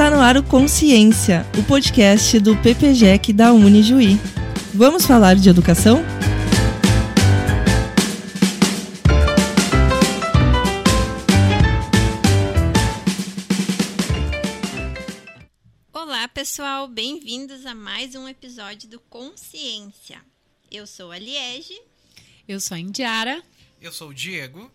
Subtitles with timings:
[0.00, 4.16] Está no ar o Consciência, o podcast do PPGEC da Unijuí.
[4.72, 6.02] Vamos falar de educação?
[15.92, 20.22] Olá, pessoal, bem-vindos a mais um episódio do Consciência.
[20.72, 21.78] Eu sou a Liege.
[22.48, 23.42] Eu sou a Indiara.
[23.78, 24.70] Eu sou o Diego.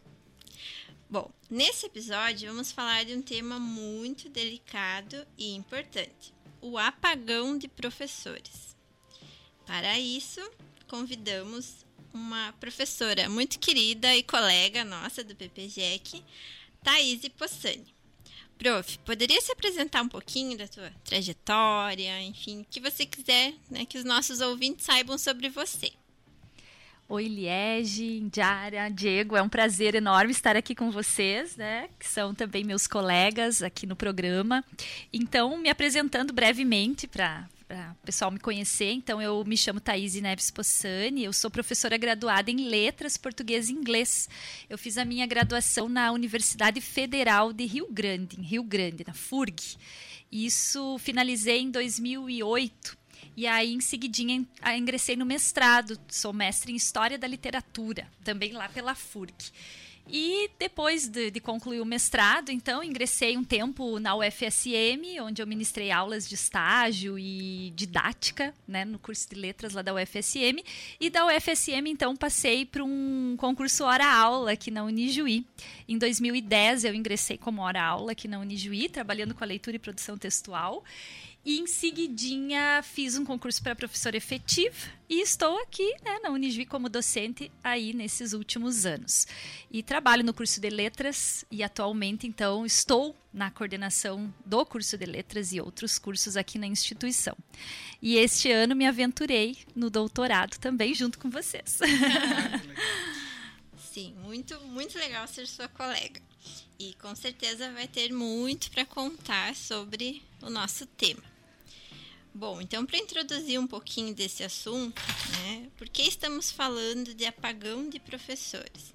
[1.08, 7.68] Bom, nesse episódio vamos falar de um tema muito delicado e importante: o apagão de
[7.68, 8.76] professores.
[9.68, 10.42] Para isso,
[10.88, 16.24] convidamos uma professora muito querida e colega nossa do PPGEC,
[16.84, 17.94] Thaís Possani.
[18.58, 23.86] Prof, poderia se apresentar um pouquinho da tua trajetória, enfim, o que você quiser, né,
[23.86, 25.92] que os nossos ouvintes saibam sobre você.
[27.08, 31.88] Oi, Liege, Indiara, Diego, é um prazer enorme estar aqui com vocês, né?
[32.00, 34.66] Que são também meus colegas aqui no programa.
[35.14, 37.48] Então, me apresentando brevemente para
[38.02, 38.92] o pessoal me conhecer.
[38.92, 43.74] Então, eu me chamo Thaís Neves Possani, eu sou professora graduada em Letras Português e
[43.74, 44.28] Inglês.
[44.68, 49.14] Eu fiz a minha graduação na Universidade Federal de Rio Grande, em Rio Grande, na
[49.14, 49.78] FURG.
[50.32, 52.98] Isso finalizei em 2008.
[53.36, 54.46] E aí, em seguidinha,
[54.78, 56.00] ingressei no mestrado.
[56.08, 59.52] Sou mestre em História da Literatura, também lá pela FURC.
[60.08, 65.48] E depois de, de, concluir o mestrado, então, ingressei um tempo na UFSM, onde eu
[65.48, 70.64] ministrei aulas de estágio e didática, né, no curso de letras lá da UFSM.
[71.00, 75.44] E da UFSM, então, passei para um concurso hora-aula aqui na Unijuí.
[75.88, 80.20] Em 2010, eu ingressei como hora-aula aqui na Unijuí, trabalhando com a leitura e produção
[80.20, 80.84] textual.
[81.46, 84.76] E em seguidinha fiz um concurso para professora efetiva
[85.08, 89.28] e estou aqui né, na Unijuí como docente aí nesses últimos anos.
[89.70, 95.06] E trabalho no curso de letras e atualmente então estou na coordenação do curso de
[95.06, 97.38] letras e outros cursos aqui na instituição.
[98.02, 101.78] E este ano me aventurei no doutorado também junto com vocês.
[103.94, 106.20] Sim, muito muito legal ser sua colega.
[106.80, 111.35] E com certeza vai ter muito para contar sobre o nosso tema.
[112.38, 115.02] Bom, então para introduzir um pouquinho desse assunto,
[115.40, 118.94] né, por que estamos falando de apagão de professores?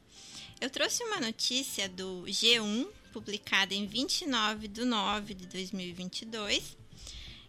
[0.60, 6.76] Eu trouxe uma notícia do G1, publicada em 29 de 9 de 2022,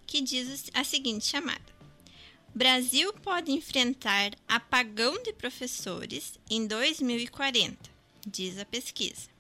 [0.08, 1.76] que diz a seguinte chamada:
[2.56, 7.78] Brasil pode enfrentar apagão de professores em 2040,
[8.26, 9.31] diz a pesquisa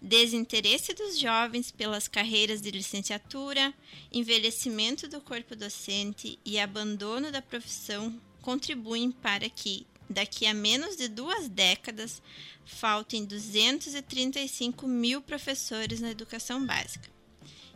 [0.00, 3.74] desinteresse dos jovens pelas carreiras de licenciatura,
[4.12, 11.08] envelhecimento do corpo docente e abandono da profissão contribuem para que, daqui a menos de
[11.08, 12.22] duas décadas,
[12.64, 17.08] faltem 235 mil professores na educação básica,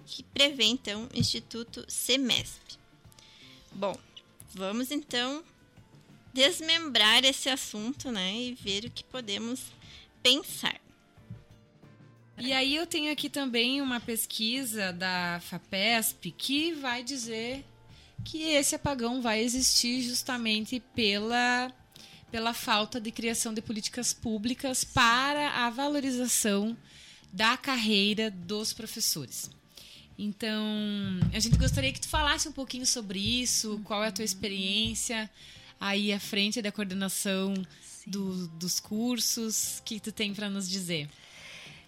[0.06, 2.78] que prevê então o Instituto SEMESP.
[3.72, 3.98] Bom,
[4.54, 5.44] vamos então
[6.32, 9.60] desmembrar esse assunto né, e ver o que podemos
[10.22, 10.83] pensar.
[12.36, 17.64] E aí eu tenho aqui também uma pesquisa da FAPESP que vai dizer
[18.24, 21.72] que esse apagão vai existir justamente pela,
[22.32, 26.76] pela falta de criação de políticas públicas para a valorização
[27.32, 29.50] da carreira dos professores.
[30.18, 30.64] Então,
[31.32, 35.30] a gente gostaria que tu falasse um pouquinho sobre isso, qual é a tua experiência
[35.80, 37.54] aí à frente da coordenação
[38.06, 41.08] do, dos cursos, o que tu tem para nos dizer?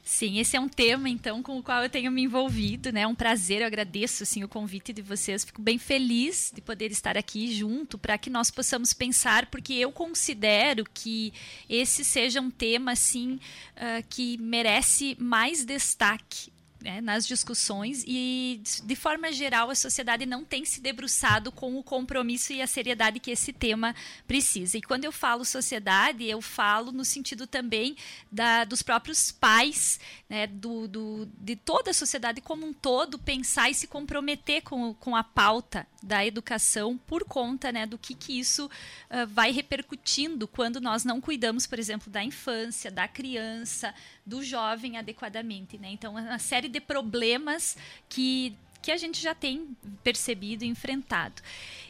[0.09, 3.01] Sim, esse é um tema então com o qual eu tenho me envolvido, né?
[3.01, 5.45] É um prazer, eu agradeço assim o convite de vocês.
[5.45, 9.91] Fico bem feliz de poder estar aqui junto para que nós possamos pensar, porque eu
[9.91, 11.33] considero que
[11.69, 13.41] esse seja um tema assim
[13.75, 16.53] uh, que merece mais destaque
[16.87, 21.83] né, nas discussões e, de forma geral, a sociedade não tem se debruçado com o
[21.83, 23.93] compromisso e a seriedade que esse tema
[24.25, 24.79] precisa.
[24.79, 27.97] E quando eu falo sociedade, eu falo no sentido também
[28.31, 29.99] da, dos próprios pais,
[30.29, 34.95] né, do, do, de toda a sociedade como um todo, pensar e se comprometer com,
[34.95, 40.47] com a pauta da educação por conta né, do que, que isso uh, vai repercutindo
[40.47, 43.93] quando nós não cuidamos, por exemplo, da infância, da criança,
[44.25, 45.77] do jovem adequadamente.
[45.77, 45.89] Né?
[45.91, 47.77] Então, uma série de problemas
[48.09, 51.43] que, que a gente já tem percebido e enfrentado.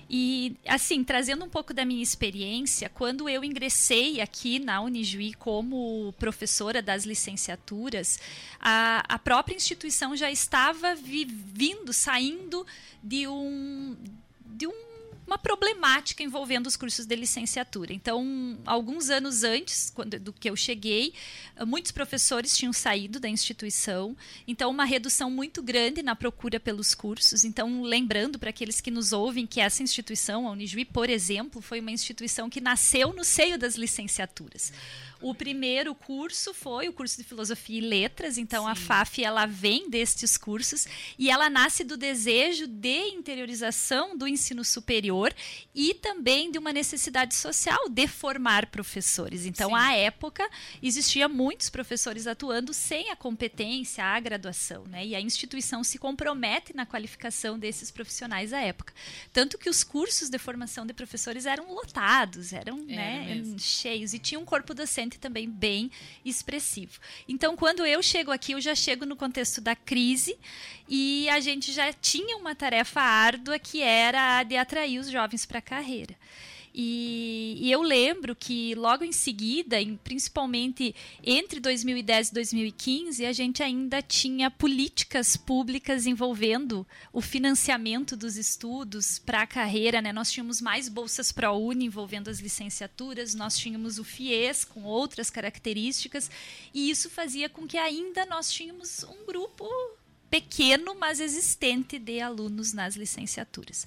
[0.09, 6.15] E, assim, trazendo um pouco da minha experiência, quando eu ingressei aqui na Unijuí como
[6.19, 8.21] professora das licenciaturas,
[8.61, 12.65] a, a própria instituição já estava vindo, saindo
[13.03, 13.97] de um,
[14.47, 14.86] de um
[15.27, 17.93] uma problemática envolvendo os cursos de licenciatura.
[17.93, 21.13] Então, alguns anos antes quando, do que eu cheguei,
[21.67, 27.45] muitos professores tinham saído da instituição, então uma redução muito grande na procura pelos cursos.
[27.45, 31.81] Então, lembrando para aqueles que nos ouvem que essa instituição, a Unijuí, por exemplo, foi
[31.81, 34.73] uma instituição que nasceu no seio das licenciaturas.
[35.27, 38.71] O primeiro curso foi o curso de Filosofia e Letras, então Sim.
[38.71, 40.87] a FAF ela vem destes cursos
[41.19, 45.35] e ela nasce do desejo de interiorização do ensino superior
[45.75, 49.47] e também de uma necessidade social de formar professores.
[49.47, 49.75] Então, Sim.
[49.75, 50.49] à época,
[50.81, 55.05] existia muitos professores atuando sem a competência, a graduação, né?
[55.05, 58.95] E a instituição se compromete na qualificação desses profissionais à época.
[59.33, 64.39] Tanto que os cursos de formação de professores eram lotados, eram né, cheios e tinha
[64.39, 65.91] um corpo docente também bem
[66.25, 66.99] expressivo.
[67.29, 70.39] Então, quando eu chego aqui, eu já chego no contexto da crise
[70.89, 75.45] e a gente já tinha uma tarefa árdua que era a de atrair os jovens
[75.45, 76.15] para a carreira.
[76.79, 80.95] E, e, eu lembro que logo em seguida, em, principalmente
[81.25, 89.19] entre 2010 e 2015, a gente ainda tinha políticas públicas envolvendo o financiamento dos estudos
[89.19, 90.03] para a carreira.
[90.03, 90.13] Né?
[90.13, 96.31] Nós tínhamos mais bolsas ProUni envolvendo as licenciaturas, nós tínhamos o FIES com outras características,
[96.75, 99.67] e isso fazia com que ainda nós tínhamos um grupo
[100.31, 103.85] pequeno, mas existente de alunos nas licenciaturas.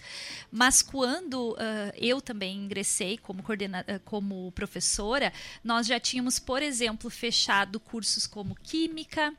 [0.51, 1.57] Mas quando uh,
[1.95, 5.33] eu também ingressei como, coordena uh, como professora,
[5.63, 9.33] nós já tínhamos, por exemplo, fechado cursos como Química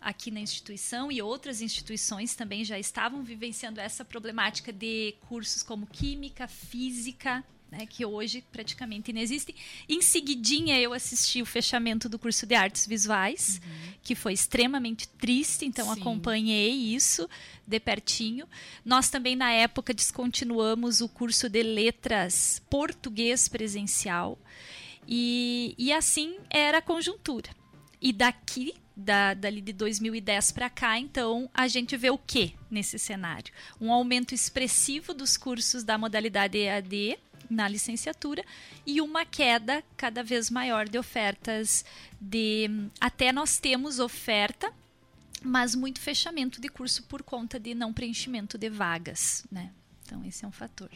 [0.00, 5.86] aqui na instituição e outras instituições também já estavam vivenciando essa problemática de cursos como
[5.86, 7.42] Química, Física,
[7.74, 9.54] né, que hoje praticamente inexistem.
[9.88, 13.92] Em seguidinha eu assisti o fechamento do curso de artes visuais, uhum.
[14.02, 16.00] que foi extremamente triste, então Sim.
[16.00, 17.28] acompanhei isso
[17.66, 18.46] de pertinho.
[18.84, 24.38] Nós também na época descontinuamos o curso de letras português presencial
[25.06, 27.50] e, e assim era a conjuntura.
[28.00, 32.98] E daqui da, dali de 2010 para cá, então, a gente vê o que nesse
[32.98, 33.52] cenário?
[33.80, 37.18] Um aumento expressivo dos cursos da modalidade EAD,
[37.54, 38.44] na licenciatura
[38.84, 41.84] e uma queda cada vez maior de ofertas
[42.20, 42.68] de
[43.00, 44.72] até nós temos oferta
[45.44, 49.70] mas muito fechamento de curso por conta de não preenchimento de vagas, né?
[50.02, 50.90] Então esse é um fator.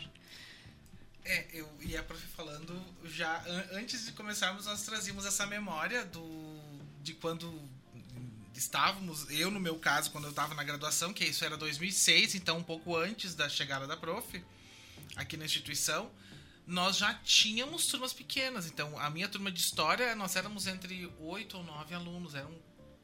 [1.25, 6.59] É, eu e a prof falando já antes de começarmos nós trazíamos essa memória do
[7.03, 7.61] de quando
[8.55, 12.59] estávamos, eu no meu caso quando eu estava na graduação, que isso era 2006, então
[12.59, 14.43] um pouco antes da chegada da prof
[15.17, 16.11] aqui na instituição
[16.69, 18.67] nós já tínhamos turmas pequenas.
[18.67, 22.35] Então, a minha turma de história, nós éramos entre oito ou nove alunos.
[22.35, 22.55] Eram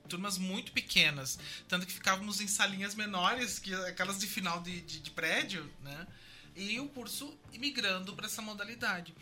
[0.07, 1.39] turmas muito pequenas.
[1.67, 6.07] Tanto que ficávamos em salinhas menores, que aquelas de final de, de, de prédio, né?
[6.55, 9.15] E o curso migrando para essa modalidade.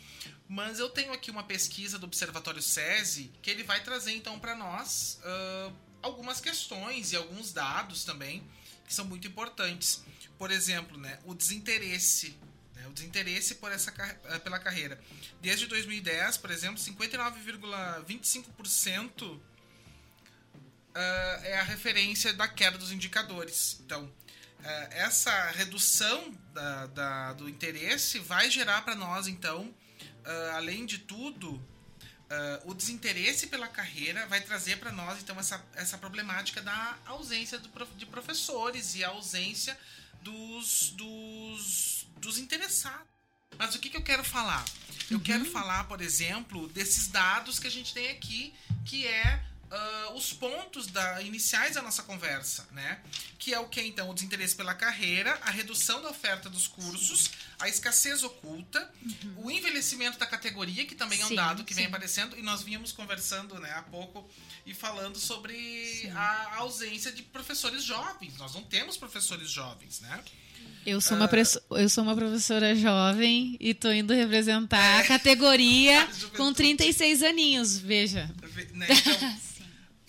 [0.49, 4.57] Mas eu tenho aqui uma pesquisa do Observatório SESI que ele vai trazer então para
[4.57, 5.73] nós uh,
[6.03, 8.43] algumas questões e alguns dados também
[8.85, 10.05] que são muito importantes.
[10.37, 12.37] Por exemplo, né, o desinteresse
[12.93, 13.93] o desinteresse por essa,
[14.25, 14.99] eh, pela carreira.
[15.41, 19.41] Desde 2010, por exemplo, 59,25% uh,
[20.95, 23.81] eh, é a referência da queda dos indicadores.
[23.81, 24.13] Então, uh,
[24.91, 29.75] essa redução da, da, do interesse vai gerar para nós, então,
[30.55, 31.61] além de tudo,
[32.65, 37.69] o desinteresse pela carreira vai trazer para nós, então, essa, essa problemática da ausência do,
[37.97, 39.77] de professores e a ausência
[40.23, 43.07] dos, dos dos interessados.
[43.59, 44.65] Mas o que, que eu quero falar?
[45.11, 45.23] Eu uhum.
[45.23, 48.55] quero falar, por exemplo, desses dados que a gente tem aqui,
[48.85, 49.43] que é
[49.73, 53.01] uh, os pontos da, iniciais da nossa conversa, né?
[53.39, 54.11] Que é o que então?
[54.11, 59.45] O desinteresse pela carreira, a redução da oferta dos cursos, a escassez oculta, uhum.
[59.45, 61.81] o envelhecimento da categoria, que também é um dado que sim.
[61.81, 64.29] vem aparecendo, e nós vínhamos conversando né, há pouco
[64.65, 68.37] e falando sobre a ausência de professores jovens.
[68.37, 70.23] Nós não temos professores jovens, né?
[70.85, 76.09] Eu sou, uma uh, eu sou uma professora jovem e tô indo representar a categoria
[76.37, 78.29] com 36 aninhos, veja.
[78.73, 78.89] Né?
[78.91, 79.39] Então,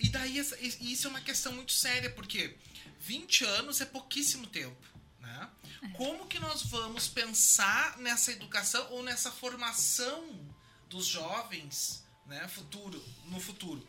[0.00, 0.38] e daí
[0.80, 2.56] isso é uma questão muito séria, porque
[3.00, 4.76] 20 anos é pouquíssimo tempo.
[5.20, 5.48] Né?
[5.82, 5.88] É.
[5.90, 10.28] Como que nós vamos pensar nessa educação ou nessa formação
[10.88, 13.86] dos jovens né, futuro, no futuro?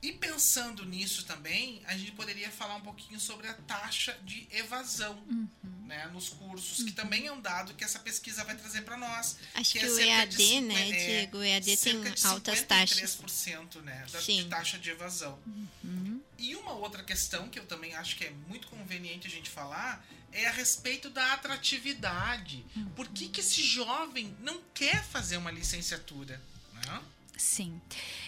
[0.00, 5.16] E pensando nisso também, a gente poderia falar um pouquinho sobre a taxa de evasão
[5.28, 5.48] uhum.
[5.88, 6.84] Né, nos cursos, uhum.
[6.84, 9.38] que também é um dado que essa pesquisa vai trazer para nós.
[9.54, 11.38] Acho que, que é o EAD, de, né, é, Diego?
[11.38, 13.16] O EAD tem altas taxas.
[13.16, 15.38] 53% né, da, de taxa de evasão.
[15.82, 16.20] Uhum.
[16.36, 20.06] E uma outra questão que eu também acho que é muito conveniente a gente falar
[20.30, 22.64] é a respeito da atratividade.
[22.94, 26.40] Por que, que esse jovem não quer fazer uma licenciatura?
[26.74, 27.02] Né?
[27.38, 27.80] Sim.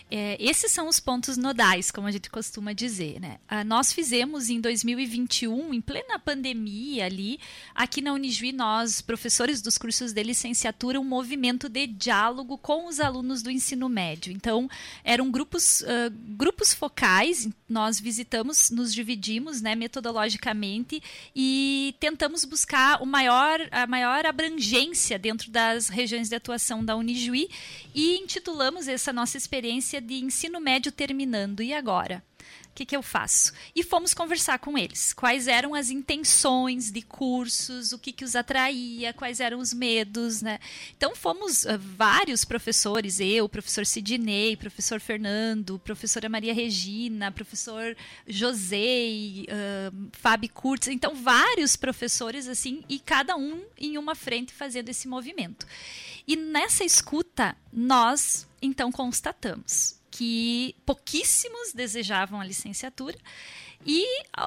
[0.08, 3.20] É, esses são os pontos nodais, como a gente costuma dizer.
[3.20, 3.38] Né?
[3.48, 7.38] Ah, nós fizemos em 2021, em plena pandemia ali,
[7.74, 12.98] aqui na Unijuí, nós, professores dos cursos de licenciatura, um movimento de diálogo com os
[13.00, 14.32] alunos do ensino médio.
[14.32, 14.68] Então,
[15.04, 21.00] eram grupos, uh, grupos focais, nós visitamos, nos dividimos né, metodologicamente
[21.34, 27.48] e tentamos buscar o maior, a maior abrangência dentro das regiões de atuação da Unijuí
[27.94, 31.62] e intitulamos essa nossa experiência de ensino médio terminando.
[31.62, 32.22] E agora?
[32.70, 33.52] O que, que, eu faço?
[33.74, 35.12] E fomos conversar com eles.
[35.12, 40.40] Quais eram as intenções de cursos, o que, que os atraía, quais eram os medos,
[40.40, 40.58] né?
[40.96, 48.78] Então fomos uh, vários professores, eu, professor Sidney, professor Fernando, professora Maria Regina, professor José,
[48.78, 55.06] uh, Fábio Kurtz, então vários professores assim, e cada um em uma frente fazendo esse
[55.08, 55.66] movimento.
[56.30, 63.18] E nessa escuta, nós então constatamos que pouquíssimos desejavam a licenciatura
[63.84, 64.06] e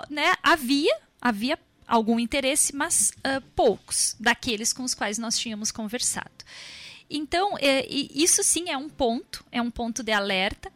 [0.10, 6.32] né, havia, havia algum interesse, mas uh, poucos daqueles com os quais nós tínhamos conversado.
[7.10, 10.72] Então, é, isso sim é um ponto, é um ponto de alerta.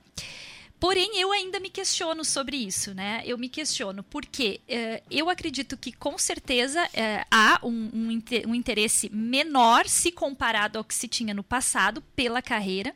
[0.80, 3.24] Porém, eu ainda me questiono sobre isso, né?
[3.26, 8.56] Eu me questiono porque uh, eu acredito que com certeza uh, há um, um, um
[8.56, 12.96] interesse menor se comparado ao que se tinha no passado pela carreira.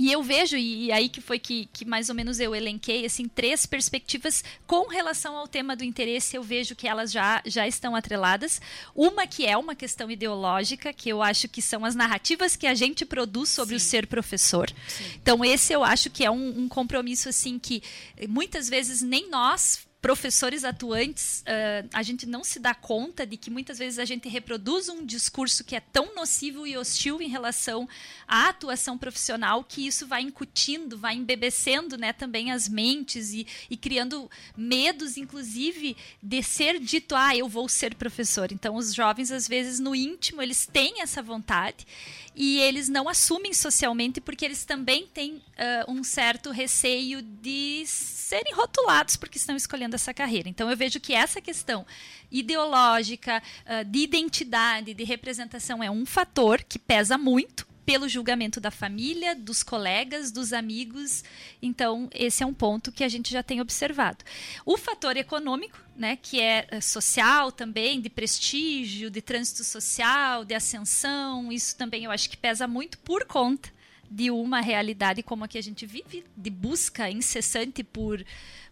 [0.00, 3.28] E eu vejo, e aí que foi que, que mais ou menos eu elenquei, assim,
[3.28, 7.94] três perspectivas com relação ao tema do interesse, eu vejo que elas já, já estão
[7.94, 8.62] atreladas.
[8.94, 12.72] Uma que é uma questão ideológica, que eu acho que são as narrativas que a
[12.72, 13.86] gente produz sobre Sim.
[13.86, 14.70] o ser professor.
[14.88, 15.04] Sim.
[15.20, 17.82] Então, esse eu acho que é um, um compromisso, assim, que
[18.26, 23.50] muitas vezes nem nós professores atuantes, uh, a gente não se dá conta de que
[23.50, 27.88] muitas vezes a gente reproduz um discurso que é tão nocivo e hostil em relação
[28.26, 33.76] à atuação profissional que isso vai incutindo, vai embebecendo né, também as mentes e, e
[33.76, 38.52] criando medos, inclusive, de ser dito, ah, eu vou ser professor.
[38.52, 41.86] Então, os jovens, às vezes, no íntimo, eles têm essa vontade
[42.34, 47.84] e eles não assumem socialmente porque eles também têm uh, um certo receio de
[48.30, 50.48] serem rotulados porque estão escolhendo essa carreira.
[50.48, 51.84] Então eu vejo que essa questão
[52.30, 58.70] ideológica, uh, de identidade, de representação é um fator que pesa muito pelo julgamento da
[58.70, 61.24] família, dos colegas, dos amigos.
[61.60, 64.24] Então, esse é um ponto que a gente já tem observado.
[64.64, 70.54] O fator econômico, né, que é, é social também, de prestígio, de trânsito social, de
[70.54, 73.72] ascensão, isso também eu acho que pesa muito por conta
[74.10, 78.24] de uma realidade como a que a gente vive, de busca incessante por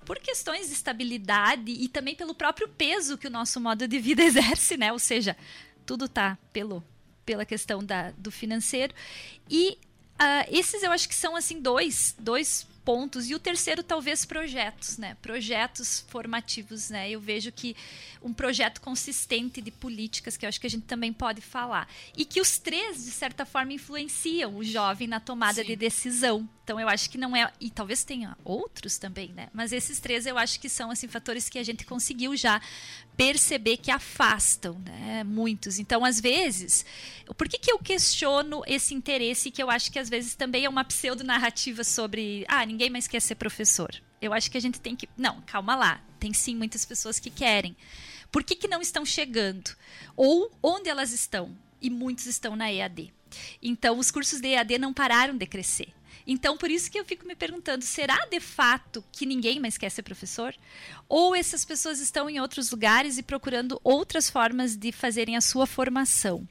[0.05, 4.23] por questões de estabilidade e também pelo próprio peso que o nosso modo de vida
[4.25, 4.91] exerce, né?
[4.91, 5.37] Ou seja,
[5.85, 6.83] tudo está pelo
[7.27, 8.95] pela questão da, do financeiro.
[9.51, 9.77] E
[10.15, 13.29] uh, esses eu acho que são assim dois, dois pontos.
[13.29, 15.15] E o terceiro, talvez, projetos, né?
[15.21, 17.11] Projetos formativos, né?
[17.11, 17.77] Eu vejo que
[18.23, 21.87] um projeto consistente de políticas, que eu acho que a gente também pode falar.
[22.17, 25.67] E que os três, de certa forma, influenciam o jovem na tomada Sim.
[25.67, 26.49] de decisão.
[26.69, 27.51] Então, eu acho que não é.
[27.59, 29.49] E talvez tenha outros também, né?
[29.55, 32.61] Mas esses três eu acho que são, assim, fatores que a gente conseguiu já
[33.17, 35.25] perceber que afastam, né?
[35.25, 35.79] Muitos.
[35.79, 36.85] Então, às vezes,
[37.39, 40.69] por que, que eu questiono esse interesse que eu acho que às vezes também é
[40.69, 43.89] uma pseudo-narrativa sobre ah, ninguém mais quer ser professor?
[44.21, 45.09] Eu acho que a gente tem que.
[45.17, 46.03] Não, calma lá.
[46.21, 47.75] Tem sim muitas pessoas que querem.
[48.31, 49.71] Por que, que não estão chegando?
[50.15, 51.57] Ou onde elas estão?
[51.81, 53.11] E muitos estão na EAD.
[53.63, 55.95] Então, os cursos de EAD não pararam de crescer.
[56.31, 59.91] Então, por isso que eu fico me perguntando: será de fato que ninguém mais quer
[59.91, 60.55] ser professor?
[61.09, 65.67] Ou essas pessoas estão em outros lugares e procurando outras formas de fazerem a sua
[65.67, 66.47] formação?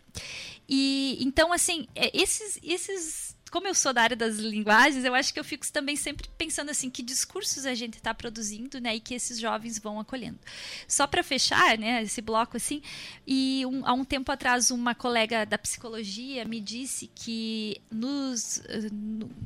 [0.68, 5.34] E então, assim, é, esses, esses como eu sou da área das linguagens, eu acho
[5.34, 9.00] que eu fico também sempre pensando assim, que discursos a gente está produzindo, né, e
[9.00, 10.40] que esses jovens vão acolhendo.
[10.88, 12.82] Só para fechar, né, esse bloco assim,
[13.26, 18.62] e um, há um tempo atrás uma colega da psicologia me disse que nos,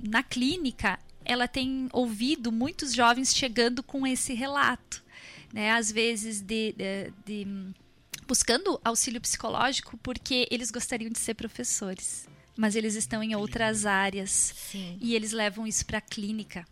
[0.08, 5.04] na clínica ela tem ouvido muitos jovens chegando com esse relato,
[5.54, 7.48] né, às vezes de, de, de
[8.26, 14.54] buscando auxílio psicológico porque eles gostariam de ser professores mas eles estão em outras áreas
[14.72, 14.98] Sim.
[15.02, 16.66] e eles levam isso para a clínica.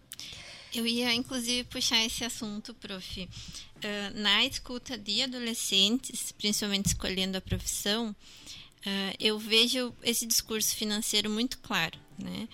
[0.73, 3.21] Eu ia, inclusive, puxar esse assunto, prof.
[3.21, 11.29] Uh, na escuta de adolescentes, principalmente escolhendo a profissão, uh, eu vejo esse discurso financeiro
[11.29, 12.47] muito claro, né?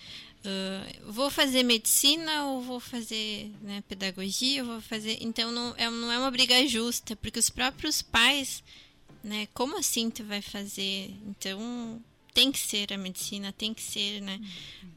[0.46, 5.18] Uh, vou fazer medicina ou vou fazer né, pedagogia, vou fazer.
[5.20, 8.64] Então não é, não é uma briga justa, porque os próprios pais
[9.26, 9.48] né?
[9.56, 11.12] Como assim tu vai fazer?
[11.26, 12.00] Então,
[12.36, 14.40] tem que ser a medicina, tem que ser, né?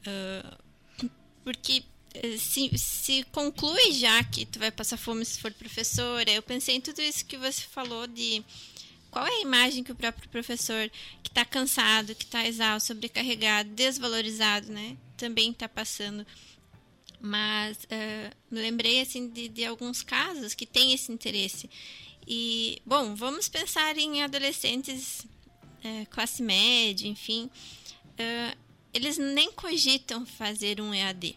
[0.05, 1.09] Uh,
[1.45, 6.43] porque eh, se, se conclui já que tu vai passar fome se for professora, eu
[6.43, 8.45] pensei em tudo isso que você falou de
[9.11, 10.91] qual é a imagem que o próprio professor
[11.23, 16.27] que está cansado, que está exausto, sobrecarregado, desvalorizado, né, também está passando.
[17.21, 21.71] Mas uh, lembrei assim de, de alguns casos que tem esse interesse.
[22.27, 25.25] E bom, vamos pensar em adolescentes
[25.85, 27.51] uh, classe média, enfim,
[28.19, 28.59] uh,
[28.93, 31.37] eles nem cogitam fazer um EAD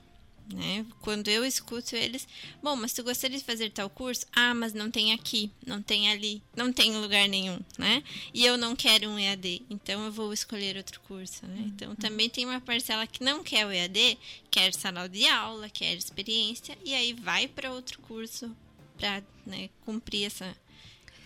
[0.53, 0.85] né?
[1.01, 2.27] Quando eu escuto eles,
[2.61, 4.25] bom, mas tu gostaria de fazer tal curso?
[4.33, 8.03] Ah, mas não tem aqui, não tem ali, não tem lugar nenhum, né?
[8.33, 11.63] E eu não quero um EAD, então eu vou escolher outro curso, né?
[11.67, 11.95] Então uhum.
[11.95, 14.17] também tem uma parcela que não quer o EAD,
[14.49, 18.55] quer sala de aula, quer experiência e aí vai para outro curso
[18.97, 20.55] para né, cumprir essa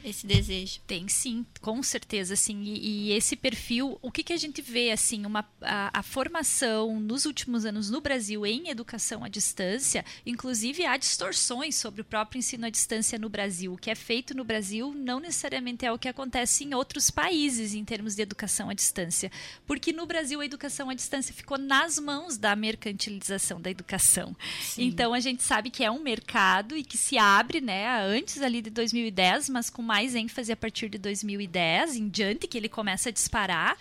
[0.10, 0.80] esse desejo.
[0.86, 2.62] Tem sim, com certeza, sim.
[2.64, 7.00] E, e esse perfil, o que, que a gente vê, assim, uma, a, a, formação
[7.00, 12.40] nos últimos anos no Brasil em educação à distância, inclusive há distorções sobre o próprio
[12.40, 13.74] ensino à distância no Brasil.
[13.74, 17.74] O que é feito no Brasil não necessariamente é o que acontece em outros países
[17.74, 19.32] em termos de educação à distância.
[19.66, 24.36] Porque no Brasil a educação à distância ficou nas mãos da mercantilização da educação.
[24.62, 24.84] Sim.
[24.84, 28.62] Então a gente sabe que é um mercado e que se abre, né, antes ali
[28.62, 32.68] de 2010, mas com mais mais ênfase a partir de 2010 em diante, que ele
[32.68, 33.78] começa a disparar.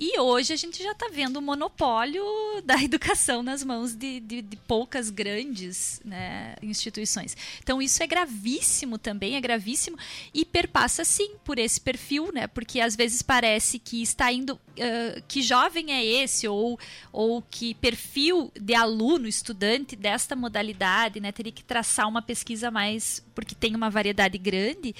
[0.00, 2.22] E hoje a gente já está vendo o monopólio
[2.64, 7.36] da educação nas mãos de, de, de poucas grandes né, instituições.
[7.60, 9.98] Então isso é gravíssimo também, é gravíssimo
[10.32, 12.46] e perpassa sim por esse perfil, né?
[12.46, 16.78] Porque às vezes parece que está indo, uh, que jovem é esse ou,
[17.12, 21.32] ou que perfil de aluno, estudante desta modalidade, né?
[21.32, 24.94] Teria que traçar uma pesquisa mais porque tem uma variedade grande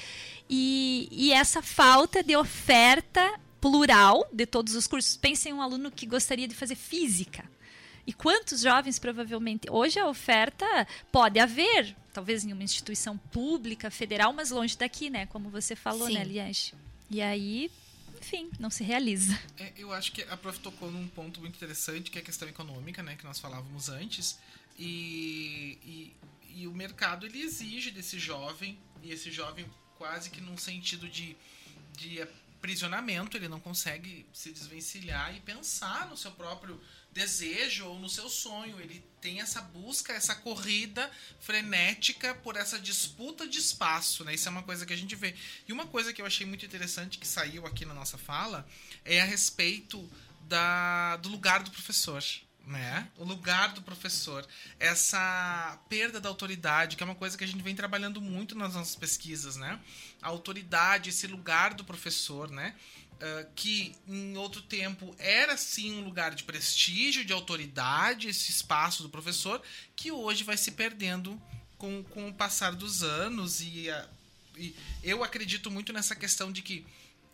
[0.51, 5.17] e, e essa falta de oferta plural de todos os cursos.
[5.17, 7.49] Pense em um aluno que gostaria de fazer física.
[8.07, 9.71] E quantos jovens provavelmente.
[9.71, 10.67] Hoje a oferta
[11.13, 15.27] pode haver, talvez em uma instituição pública, federal, mas longe daqui, né?
[15.27, 16.15] Como você falou, Sim.
[16.15, 16.73] né, Liege?
[17.11, 17.71] E aí,
[18.19, 19.39] enfim, não se realiza.
[19.59, 22.49] É, eu acho que a prof tocou num ponto muito interessante, que é a questão
[22.49, 23.15] econômica, né?
[23.15, 24.39] Que nós falávamos antes.
[24.79, 26.17] E, e,
[26.55, 29.67] e o mercado ele exige desse jovem, e esse jovem
[29.99, 31.37] quase que num sentido de,
[31.97, 32.21] de
[32.59, 36.81] aprisionamento, ele não consegue se desvencilhar e pensar no seu próprio
[37.13, 38.81] desejo ou no seu sonho.
[38.81, 44.35] Ele tem essa busca, essa corrida frenética por essa disputa de espaço, né?
[44.35, 45.35] Isso é uma coisa que a gente vê.
[45.67, 48.69] E uma coisa que eu achei muito interessante que saiu aqui na nossa fala
[49.05, 50.09] é a respeito
[50.43, 52.23] da, do lugar do professor
[52.69, 53.09] né?
[53.17, 54.47] O lugar do professor,
[54.79, 58.75] essa perda da autoridade, que é uma coisa que a gente vem trabalhando muito nas
[58.75, 59.81] nossas pesquisas, né?
[60.21, 62.75] A autoridade, esse lugar do professor, né?
[63.15, 69.03] Uh, que em outro tempo era sim um lugar de prestígio, de autoridade, esse espaço
[69.03, 69.61] do professor,
[69.97, 71.41] que hoje vai se perdendo
[71.77, 73.61] com, com o passar dos anos.
[73.61, 74.09] E, uh,
[74.57, 76.87] e eu acredito muito nessa questão de que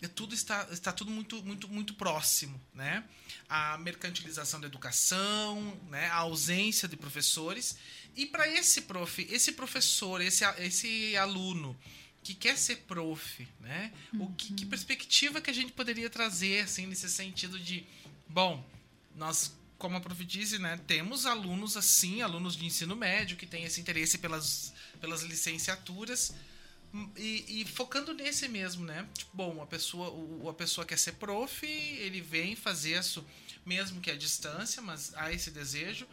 [0.04, 3.04] é tudo está, está tudo muito, muito, muito próximo, né?
[3.48, 6.08] A mercantilização da educação, né?
[6.08, 7.76] A ausência de professores
[8.14, 11.76] e para esse prof, esse professor, esse, esse aluno
[12.22, 13.92] que quer ser prof, né?
[14.12, 14.24] Uhum.
[14.24, 17.86] O que, que, perspectiva que a gente poderia trazer assim nesse sentido de,
[18.28, 18.64] bom,
[19.16, 23.64] nós como a prof disse, né, temos alunos assim, alunos de ensino médio que têm
[23.64, 26.32] esse interesse pelas, pelas licenciaturas
[27.16, 29.08] e, e, focando nesse mesmo, né?
[29.14, 33.24] Tipo, bom, a pessoa, o, a pessoa quer ser prof, ele vem fazer isso,
[33.66, 36.06] mesmo que à distância, mas há esse desejo.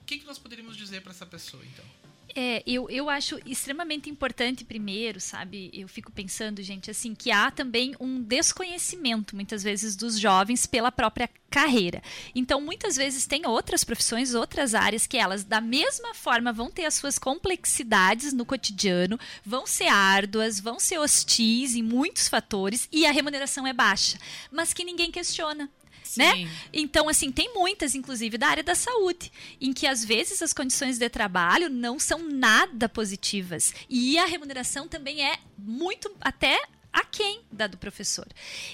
[0.00, 1.84] O que, que nós poderíamos dizer para essa pessoa, então?
[2.34, 5.70] É, eu, eu acho extremamente importante, primeiro, sabe?
[5.72, 10.92] Eu fico pensando, gente, assim, que há também um desconhecimento, muitas vezes, dos jovens pela
[10.92, 12.02] própria carreira.
[12.34, 16.84] Então, muitas vezes, tem outras profissões, outras áreas que elas, da mesma forma, vão ter
[16.84, 23.06] as suas complexidades no cotidiano, vão ser árduas, vão ser hostis em muitos fatores e
[23.06, 24.18] a remuneração é baixa,
[24.52, 25.70] mas que ninguém questiona
[26.16, 26.48] né?
[26.72, 30.98] Então, assim, tem muitas, inclusive, da área da saúde, em que às vezes as condições
[30.98, 33.74] de trabalho não são nada positivas.
[33.88, 36.60] E a remuneração também é muito até
[36.92, 38.26] aquém da do professor.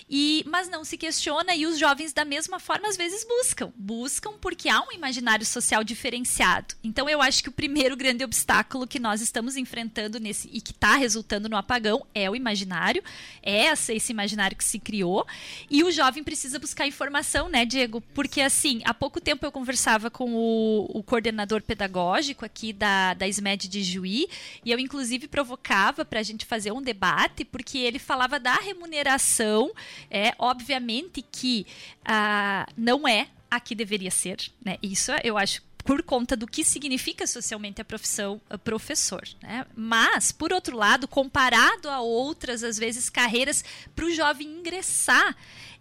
[0.08, 3.72] E, mas não se questiona e os jovens da mesma forma às vezes buscam.
[3.76, 6.74] Buscam porque há um imaginário social diferenciado.
[6.82, 10.72] Então eu acho que o primeiro grande obstáculo que nós estamos enfrentando nesse e que
[10.72, 13.02] está resultando no apagão é o imaginário,
[13.42, 15.26] é esse imaginário que se criou
[15.70, 18.00] e o jovem precisa buscar informação, né, Diego?
[18.14, 23.26] Porque assim, há pouco tempo eu conversava com o, o coordenador pedagógico aqui da, da
[23.28, 24.28] SMED de Juí
[24.64, 29.72] e eu inclusive provocava para a gente fazer um debate porque ele falava da remuneração.
[30.10, 31.66] É obviamente que
[32.04, 34.78] ah, não é a que deveria ser, né?
[34.82, 39.22] Isso eu acho por conta do que significa socialmente a profissão a professor.
[39.42, 39.66] Né?
[39.76, 43.62] Mas, por outro lado, comparado a outras, às vezes, carreiras,
[43.94, 45.36] para o jovem ingressar,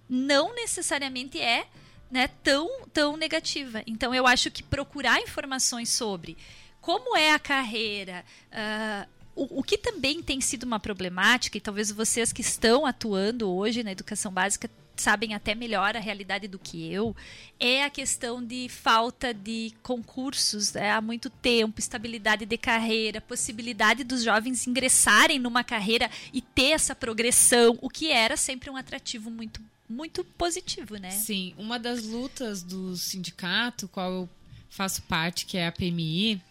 [0.09, 1.65] não necessariamente é
[2.11, 3.81] né, tão, tão negativa.
[3.87, 6.37] Então, eu acho que procurar informações sobre
[6.81, 11.91] como é a carreira, uh, o, o, que também tem sido uma problemática, e talvez
[11.91, 16.91] vocês que estão atuando hoje na educação básica sabem até melhor a realidade do que
[16.91, 17.15] eu,
[17.59, 24.03] é a questão de falta de concursos né, há muito tempo, estabilidade de carreira, possibilidade
[24.03, 29.29] dos jovens ingressarem numa carreira e ter essa progressão, o que era sempre um atrativo
[29.29, 31.11] muito muito positivo, né?
[31.11, 34.29] Sim, uma das lutas do sindicato, qual eu
[34.69, 36.41] faço parte, que é a PMI,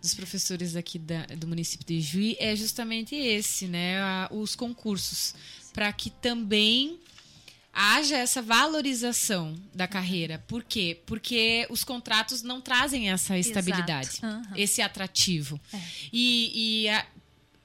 [0.00, 4.00] dos professores aqui da, do município de Juí, é justamente esse, né?
[4.00, 5.34] A, os concursos,
[5.72, 6.98] para que também
[7.72, 10.42] haja essa valorização da carreira.
[10.48, 11.00] Por quê?
[11.06, 14.42] Porque os contratos não trazem essa estabilidade, uhum.
[14.56, 15.60] esse atrativo.
[15.72, 15.80] É.
[16.12, 17.06] E, e a,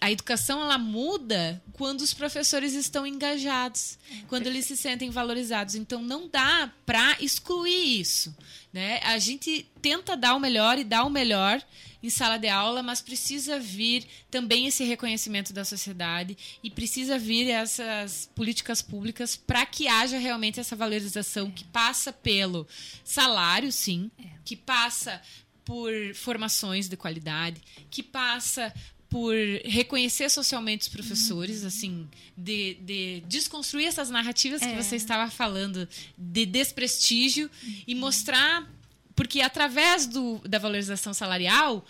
[0.03, 5.75] a, educação ela muda quando os professores estão engajados, é, quando eles se sentem valorizados.
[5.75, 8.35] Então não dá para excluir isso,
[8.71, 8.99] né?
[9.03, 11.61] A gente tenta dar o melhor e dar o melhor
[12.03, 17.49] em sala de aula, mas precisa vir também esse reconhecimento da sociedade e precisa vir
[17.49, 22.67] essas políticas públicas para que haja realmente essa valorização que passa pelo
[23.05, 24.23] salário, sim, é.
[24.43, 25.21] que passa
[25.63, 28.73] por formações de qualidade, que passa
[29.13, 31.67] por reconhecer socialmente os professores, uhum.
[31.67, 34.71] assim, de, de, desconstruir essas narrativas é.
[34.71, 37.75] que você estava falando de desprestígio uhum.
[37.85, 38.67] e mostrar
[39.15, 41.85] porque através do, da valorização salarial,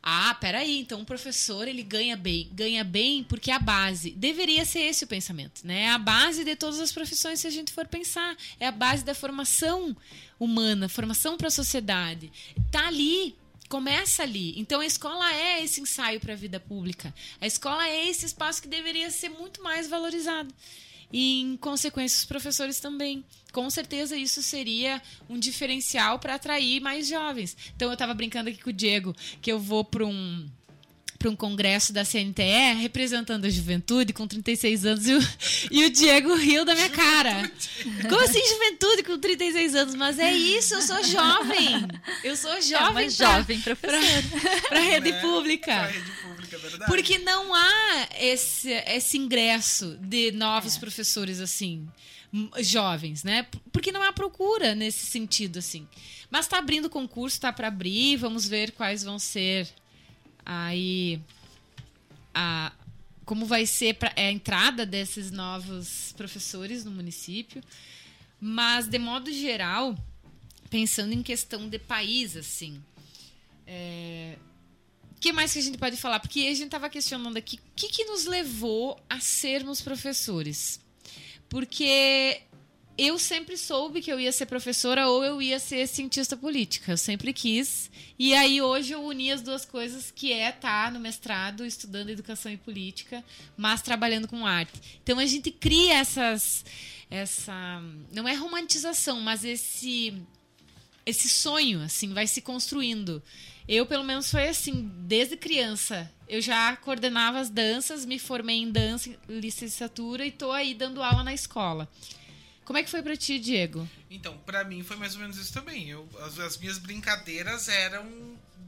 [0.00, 2.48] ah, peraí, então o professor ele ganha bem.
[2.52, 4.12] Ganha bem porque é a base.
[4.12, 5.82] Deveria ser esse o pensamento, né?
[5.82, 8.36] É a base de todas as profissões, se a gente for pensar.
[8.60, 9.96] É a base da formação
[10.38, 12.30] humana, formação para a sociedade.
[12.70, 13.34] Tá ali,
[13.68, 14.58] começa ali.
[14.58, 17.14] Então a escola é esse ensaio para a vida pública.
[17.40, 20.52] A escola é esse espaço que deveria ser muito mais valorizado
[21.12, 23.24] e, em consequência, os professores também.
[23.52, 27.56] Com certeza, isso seria um diferencial para atrair mais jovens.
[27.74, 30.48] Então, eu estava brincando aqui com o Diego que eu vou para um
[31.18, 35.20] para um congresso da CNTE representando a juventude com 36 anos e o,
[35.70, 37.50] e o Diego riu da minha cara.
[38.08, 39.94] Como assim juventude com 36 anos?
[39.96, 41.88] Mas é isso, eu sou jovem.
[42.22, 43.06] Eu sou jovem.
[43.06, 43.98] É jovem professora.
[44.68, 45.20] Para a rede né?
[45.20, 45.74] pública.
[45.74, 46.84] Pra rede pública, é verdade.
[46.86, 50.80] Porque não há esse, esse ingresso de novos é.
[50.80, 51.88] professores assim
[52.60, 53.46] jovens, né?
[53.72, 55.88] Porque não há procura nesse sentido assim.
[56.30, 59.68] Mas está abrindo concurso, está para abrir, vamos ver quais vão ser
[60.48, 61.20] aí
[62.34, 62.72] a
[63.26, 67.62] como vai ser pra, é a entrada desses novos professores no município,
[68.40, 69.94] mas de modo geral,
[70.70, 72.82] pensando em questão de país, assim,
[73.66, 74.38] é,
[75.20, 76.20] que mais que a gente pode falar?
[76.20, 80.80] Porque a gente estava questionando aqui o que, que nos levou a sermos professores.
[81.50, 82.42] Porque
[82.98, 86.90] eu sempre soube que eu ia ser professora ou eu ia ser cientista política.
[86.90, 87.88] Eu sempre quis.
[88.18, 92.10] E aí hoje eu uni as duas coisas, que é estar tá no mestrado estudando
[92.10, 93.24] educação e política,
[93.56, 94.98] mas trabalhando com arte.
[95.00, 96.64] Então a gente cria essas
[97.08, 97.80] essa
[98.12, 100.20] não é romantização, mas esse
[101.06, 103.22] esse sonho assim vai se construindo.
[103.68, 106.10] Eu pelo menos foi assim, desde criança.
[106.28, 111.22] Eu já coordenava as danças, me formei em dança, licenciatura e tô aí dando aula
[111.22, 111.88] na escola.
[112.68, 113.88] Como é que foi para ti, Diego?
[114.10, 115.88] Então, para mim foi mais ou menos isso também.
[115.88, 118.06] Eu, as, as minhas brincadeiras eram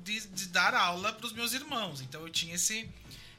[0.03, 2.01] de, de dar aula para os meus irmãos.
[2.01, 2.89] Então eu tinha esse,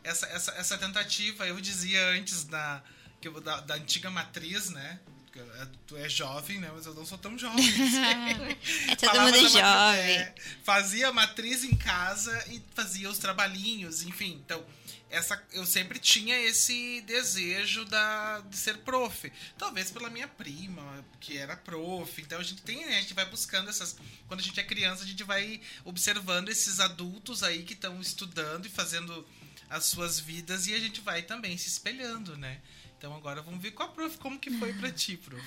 [0.04, 1.48] essa, essa, essa tentativa.
[1.48, 2.80] Eu dizia antes da,
[3.20, 5.00] que eu, da, da antiga matriz, né?
[5.36, 6.70] É, tu é jovem, né?
[6.72, 7.66] Mas eu não sou tão jovem.
[8.88, 10.12] é todo mundo é jovem.
[10.12, 14.40] É, fazia matriz em casa e fazia os trabalhinhos, enfim.
[14.46, 14.64] Então,
[15.12, 19.32] essa eu sempre tinha esse desejo da, de ser prof.
[19.58, 22.22] Talvez pela minha prima, que era prof.
[22.22, 23.98] Então a gente tem, né, a gente vai buscando essas.
[24.28, 28.66] Quando a gente é criança, a gente vai observando esses adultos aí que estão estudando
[28.66, 29.28] e fazendo
[29.70, 32.62] as suas vidas e a gente vai também se espelhando, né?
[32.98, 35.44] Então agora vamos ver com a prof como que foi para ti, prof.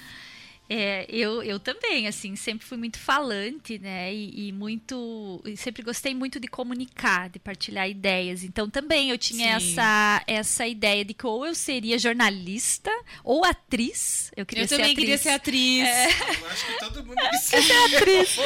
[0.68, 4.12] É, eu, eu também, assim, sempre fui muito falante, né?
[4.14, 5.42] E, e muito.
[5.56, 8.42] sempre gostei muito de comunicar, de partilhar ideias.
[8.42, 12.90] Então também eu tinha essa, essa ideia de que ou eu seria jornalista
[13.22, 14.30] ou atriz.
[14.34, 15.04] Eu queria eu ser também atriz.
[15.04, 15.86] queria ser atriz.
[15.86, 16.06] É.
[16.06, 18.36] Eu acho que todo mundo queria ser atriz.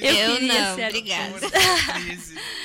[0.00, 1.40] Eu, eu não, obrigada.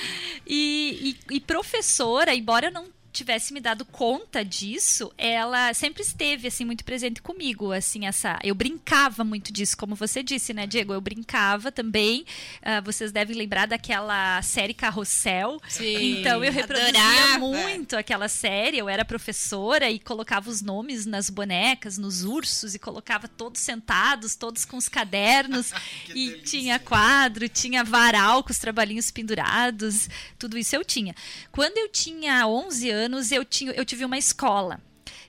[0.51, 6.47] E, e, e, professora, embora eu não tivesse me dado conta disso, ela sempre esteve
[6.47, 10.93] assim muito presente comigo, assim essa, eu brincava muito disso, como você disse, né, Diego?
[10.93, 12.21] Eu brincava também.
[12.61, 15.59] Uh, vocês devem lembrar daquela série Carrossel.
[15.67, 17.39] Sim, então eu reproduzia adorava.
[17.39, 18.77] muito aquela série.
[18.77, 24.35] Eu era professora e colocava os nomes nas bonecas, nos ursos e colocava todos sentados,
[24.35, 25.71] todos com os cadernos
[26.09, 26.43] e delícia.
[26.43, 31.15] tinha quadro, tinha varal com os trabalhinhos pendurados, tudo isso eu tinha.
[31.51, 34.81] Quando eu tinha 11 anos, eu, tinha, eu tive uma escola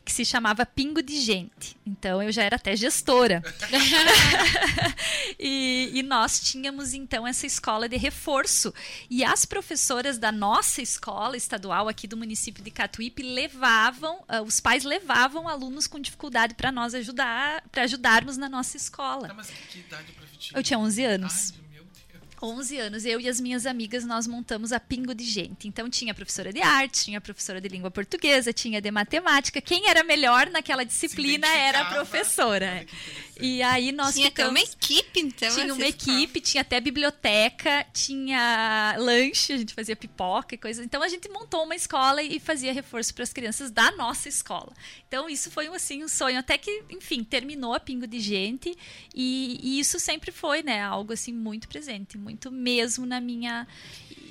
[0.05, 1.77] que se chamava Pingo de Gente.
[1.87, 3.43] Então eu já era até gestora.
[5.39, 8.75] e, e nós tínhamos então essa escola de reforço.
[9.09, 14.59] E as professoras da nossa escola estadual aqui do município de Catuípe levavam, ah, os
[14.59, 19.29] pais levavam alunos com dificuldade para nós ajudar, para ajudarmos na nossa escola.
[19.29, 20.07] Tá, mas que idade?
[20.55, 21.53] Eu tinha 11 anos.
[21.53, 21.70] Ai.
[22.43, 25.69] 11 anos, eu e as minhas amigas, nós montamos a Pingo de Gente.
[25.69, 29.61] Então tinha professora de artes, tinha professora de língua portuguesa, tinha de matemática.
[29.61, 32.87] Quem era melhor naquela disciplina era a professora.
[33.43, 34.61] E aí nós Tinha até ficamos...
[34.61, 35.55] uma equipe, então.
[35.55, 36.19] Tinha uma essa escola.
[36.19, 40.85] equipe, tinha até biblioteca, tinha lanche, a gente fazia pipoca e coisas.
[40.85, 44.73] Então a gente montou uma escola e fazia reforço para as crianças da nossa escola.
[45.09, 48.77] Então isso foi assim um sonho, até que, enfim, terminou a Pingo de Gente
[49.15, 53.67] e, e isso sempre foi, né, algo assim muito presente, muito mesmo na minha,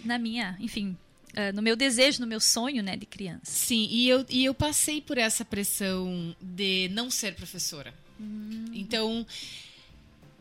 [0.05, 0.97] na minha, enfim,
[1.33, 3.41] eh, no meu desejo, no meu sonho, né, de criança.
[3.45, 7.93] Sim, e eu, e eu passei por essa pressão de não ser professora.
[8.73, 9.25] Então,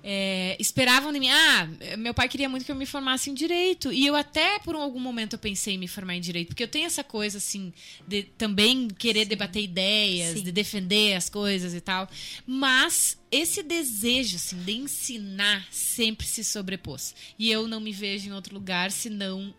[0.03, 1.29] é, esperavam de mim.
[1.29, 3.93] Ah, meu pai queria muito que eu me formasse em direito.
[3.93, 6.49] E eu até, por algum momento, eu pensei em me formar em direito.
[6.49, 7.73] Porque eu tenho essa coisa, assim,
[8.07, 10.45] de também querer debater ideias, Sim.
[10.45, 12.09] de defender as coisas e tal.
[12.47, 17.15] Mas esse desejo, assim, de ensinar sempre se sobrepôs.
[17.39, 19.55] E eu não me vejo em outro lugar senão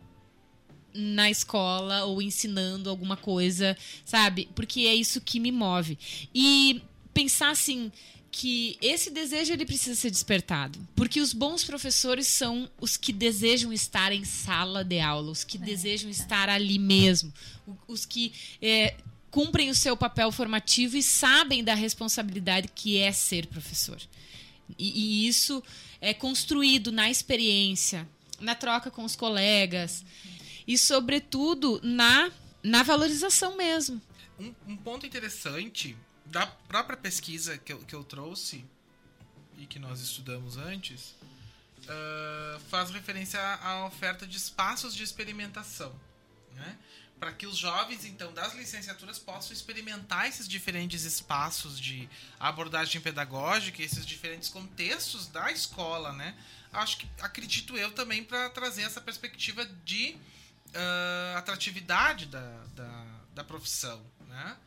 [0.91, 4.49] na escola ou ensinando alguma coisa, sabe?
[4.55, 5.97] Porque é isso que me move.
[6.33, 6.81] E
[7.19, 7.91] pensar assim
[8.31, 13.73] que esse desejo ele precisa ser despertado, porque os bons professores são os que desejam
[13.73, 17.33] estar em sala de aula, os que desejam estar ali mesmo,
[17.87, 18.95] os que é,
[19.29, 23.99] cumprem o seu papel formativo e sabem da responsabilidade que é ser professor.
[24.77, 25.61] E, e isso
[25.99, 28.07] é construído na experiência,
[28.39, 30.05] na troca com os colegas
[30.65, 32.31] e, sobretudo, na,
[32.63, 34.01] na valorização mesmo.
[34.39, 35.97] Um, um ponto interessante
[36.29, 38.65] da própria pesquisa que eu, que eu trouxe
[39.57, 41.15] e que nós estudamos antes
[41.89, 45.93] ah, faz referência à oferta de espaços de experimentação,
[46.53, 46.77] né?
[47.19, 52.07] Para que os jovens, então, das licenciaturas possam experimentar esses diferentes espaços de
[52.39, 56.35] abordagem pedagógica, esses diferentes contextos da escola, né?
[56.71, 60.15] Acho que, acredito eu também, para trazer essa perspectiva de
[60.73, 64.57] ah, atratividade da, da, da profissão, né?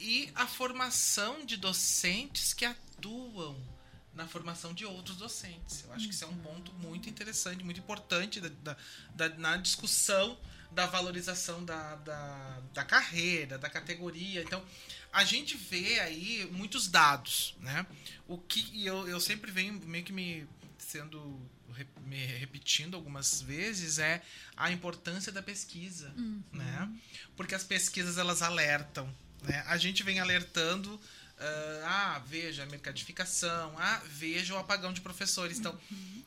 [0.00, 3.56] E a formação de docentes que atuam
[4.14, 5.84] na formação de outros docentes.
[5.84, 8.76] Eu acho que isso é um ponto muito interessante, muito importante da, da-
[9.14, 10.36] da- na discussão
[10.72, 14.42] da valorização da, da, da carreira, da categoria.
[14.42, 14.62] Então,
[15.12, 17.86] a gente vê aí muitos dados, né?
[18.26, 20.46] O que eu, eu sempre venho meio que me
[20.78, 21.40] sendo
[22.06, 24.20] me repetindo algumas vezes é
[24.56, 26.12] a importância da pesquisa,
[26.52, 26.90] né?
[27.36, 29.08] Porque as pesquisas elas alertam,
[29.42, 29.64] né?
[29.66, 31.00] A gente vem alertando
[31.40, 35.58] ah, ah, veja a mercadificação, ah, veja o apagão de professores.
[35.58, 35.78] Então,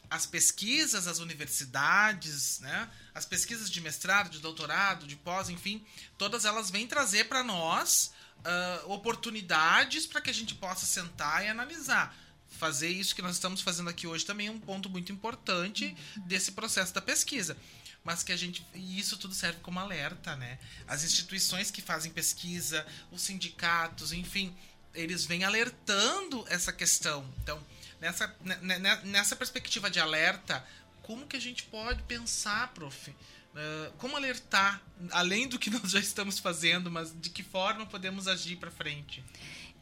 [0.09, 2.89] as pesquisas, as universidades, né?
[3.13, 5.85] As pesquisas de mestrado, de doutorado, de pós, enfim,
[6.17, 8.11] todas elas vêm trazer para nós
[8.45, 12.15] ah, oportunidades para que a gente possa sentar e analisar.
[12.57, 15.95] Fazer isso que nós estamos fazendo aqui hoje também é um ponto muito importante
[16.25, 17.57] desse processo da pesquisa.
[18.03, 18.65] Mas que a gente.
[18.73, 20.57] E isso tudo serve como alerta, né?
[20.87, 24.55] As instituições que fazem pesquisa, os sindicatos, enfim,
[24.93, 27.27] eles vêm alertando essa questão.
[27.43, 27.63] Então,
[27.99, 30.65] nessa, ne- ne- nessa perspectiva de alerta,
[31.03, 33.13] como que a gente pode pensar, prof?
[33.55, 38.27] Ah, como alertar, além do que nós já estamos fazendo, mas de que forma podemos
[38.27, 39.23] agir para frente?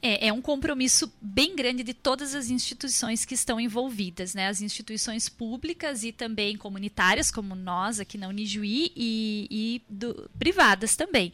[0.02, 4.48] É, é um compromisso bem grande de todas as instituições que estão envolvidas, né?
[4.48, 10.96] As instituições públicas e também comunitárias, como nós aqui na Unijuí, e, e do- privadas
[10.96, 11.34] também.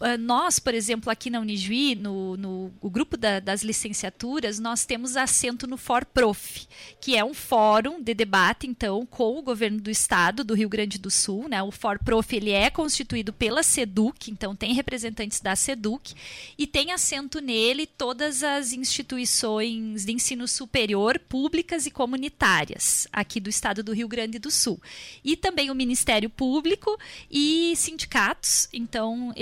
[0.00, 4.84] Ah, Nós, por exemplo, aqui na Unijuí, no, no o grupo da- das licenciaturas, nós
[4.84, 6.66] temos assento no ForProf,
[7.00, 10.98] que é um fórum de debate, então, com o governo do estado do Rio Grande
[10.98, 11.48] do Sul.
[11.48, 11.62] Né?
[11.62, 16.14] O ForProf ele é constituído pela SEDUC, então tem representantes da SEDUC,
[16.58, 23.48] e tem assento nele todas as instituições de ensino superior, públicas e comunitárias, aqui do
[23.48, 24.80] estado do Rio Grande do Sul.
[25.24, 26.98] E também o Ministério Público
[27.30, 29.32] e sindicatos, então,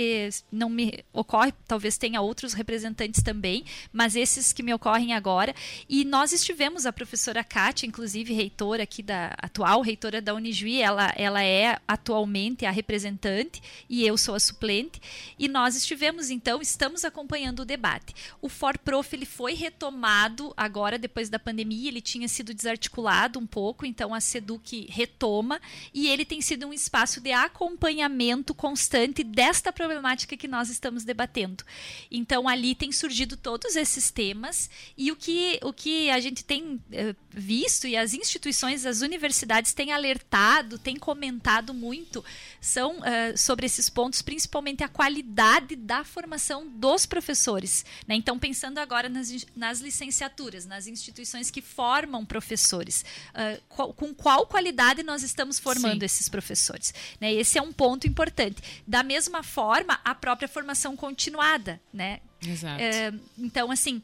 [0.53, 5.53] não me ocorre, talvez tenha outros representantes também, mas esses que me ocorrem agora.
[5.89, 11.11] E nós estivemos, a professora Kátia, inclusive reitora aqui da atual reitora da Unijuí, ela,
[11.17, 15.01] ela é atualmente a representante e eu sou a suplente.
[15.39, 18.13] E nós estivemos, então, estamos acompanhando o debate.
[18.39, 23.85] O ForProf ele foi retomado agora, depois da pandemia, ele tinha sido desarticulado um pouco,
[23.85, 25.59] então a SEDUC retoma
[25.93, 31.63] e ele tem sido um espaço de acompanhamento constante desta problemática que nós estamos debatendo.
[32.11, 36.81] Então ali tem surgido todos esses temas e o que, o que a gente tem
[36.91, 42.23] eh, visto e as instituições, as universidades têm alertado, têm comentado muito
[42.63, 47.85] são uh, sobre esses pontos, principalmente a qualidade da formação dos professores.
[48.07, 48.15] Né?
[48.15, 54.47] Então, pensando agora nas, nas licenciaturas, nas instituições que formam professores, uh, qual, com qual
[54.47, 56.05] qualidade nós estamos formando Sim.
[56.05, 56.93] esses professores?
[57.19, 57.33] Né?
[57.33, 58.61] Esse é um ponto importante.
[58.87, 62.21] Da mesma forma, a própria formação continuada, né?
[62.41, 62.81] Exato.
[62.81, 64.01] Uh, então, assim,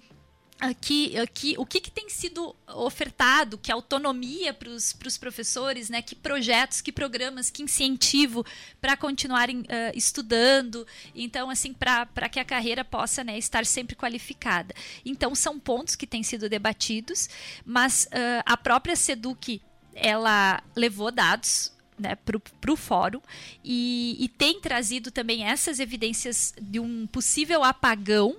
[0.59, 6.01] aqui, aqui o que, que, tem sido ofertado, que autonomia para os professores, né?
[6.01, 8.45] que projetos, que programas, que incentivo
[8.81, 14.75] para continuarem uh, estudando, então assim para que a carreira possa né, estar sempre qualificada.
[15.05, 17.29] Então são pontos que têm sido debatidos,
[17.65, 19.61] mas uh, a própria Seduc
[19.95, 23.21] ela levou dados né, para o fórum
[23.63, 28.35] e, e tem trazido também essas evidências de um possível apagão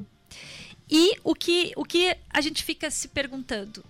[0.90, 3.84] e o que, o que a gente fica se perguntando?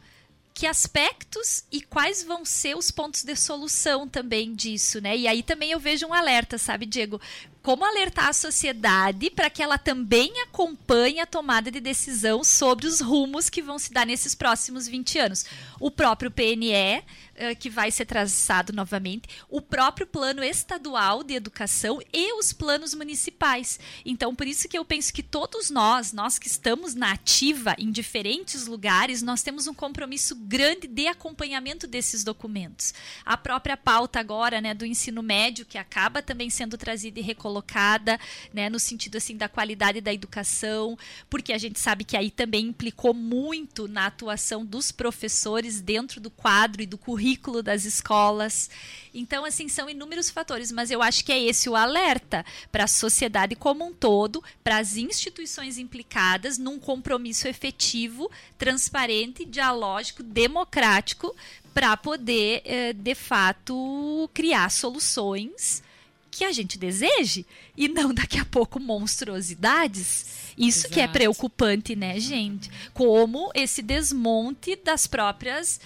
[0.52, 5.16] Que aspectos e quais vão ser os pontos de solução também disso, né?
[5.16, 7.18] E aí também eu vejo um alerta, sabe, Diego?
[7.62, 13.00] Como alertar a sociedade para que ela também acompanhe a tomada de decisão sobre os
[13.00, 15.46] rumos que vão se dar nesses próximos 20 anos.
[15.78, 17.02] O próprio PNE
[17.40, 22.94] uh, que vai ser traçado novamente, o próprio plano estadual de educação e os planos
[22.94, 23.80] municipais.
[24.04, 27.90] Então, por isso que eu penso que todos nós, nós que estamos na ativa em
[27.90, 32.92] diferentes lugares, nós temos um compromisso grande de acompanhamento desses documentos.
[33.24, 38.18] A própria pauta agora, né, do ensino médio que acaba também sendo trazida e recolocada,
[38.52, 40.98] né, no sentido assim da qualidade da educação,
[41.28, 46.30] porque a gente sabe que aí também implicou muito na atuação dos professores dentro do
[46.30, 48.70] quadro e do currículo currículo das escolas.
[49.14, 52.88] Então, assim, são inúmeros fatores, mas eu acho que é esse o alerta para a
[52.88, 61.34] sociedade como um todo, para as instituições implicadas num compromisso efetivo, transparente, dialógico, democrático,
[61.72, 65.82] para poder, eh, de fato, criar soluções
[66.30, 70.52] que a gente deseje e não daqui a pouco monstruosidades.
[70.56, 70.94] Isso Exato.
[70.94, 72.70] que é preocupante, né, gente?
[72.92, 75.80] Como esse desmonte das próprias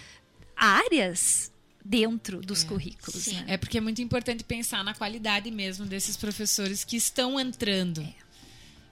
[0.57, 1.53] áreas
[1.85, 3.27] dentro dos é, currículos.
[3.27, 3.45] Né?
[3.49, 8.15] É porque é muito importante pensar na qualidade mesmo desses professores que estão entrando é.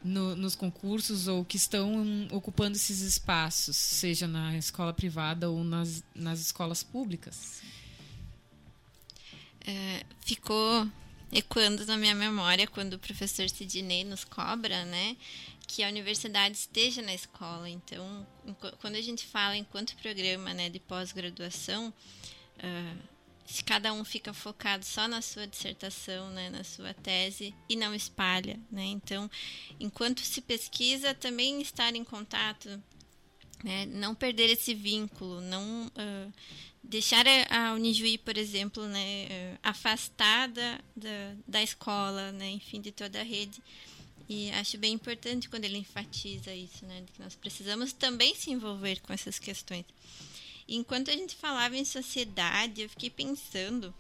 [0.05, 6.05] no, nos concursos ou que estão ocupando esses espaços, seja na escola privada ou nas,
[6.14, 7.62] nas escolas públicas.
[9.64, 10.87] É, ficou
[11.33, 15.16] ecoando na minha memória quando o professor Sidney nos cobra, né?
[15.72, 17.66] Que a universidade esteja na escola.
[17.66, 18.26] Então,
[18.78, 22.98] quando a gente fala enquanto programa né, de pós-graduação, uh,
[23.46, 27.94] se cada um fica focado só na sua dissertação, né, na sua tese e não
[27.94, 28.85] espalha, né?
[28.85, 29.30] Então,
[29.80, 32.68] enquanto se pesquisa, também estar em contato,
[33.64, 36.32] né, não perder esse vínculo, não uh,
[36.85, 43.24] deixar a Unijuí, por exemplo, né, afastada da, da escola, né, enfim, de toda a
[43.24, 43.62] rede
[44.28, 47.04] e acho bem importante quando ele enfatiza isso, né?
[47.12, 49.85] Que nós precisamos também se envolver com essas questões.
[50.68, 53.94] Enquanto a gente falava em sociedade, eu fiquei pensando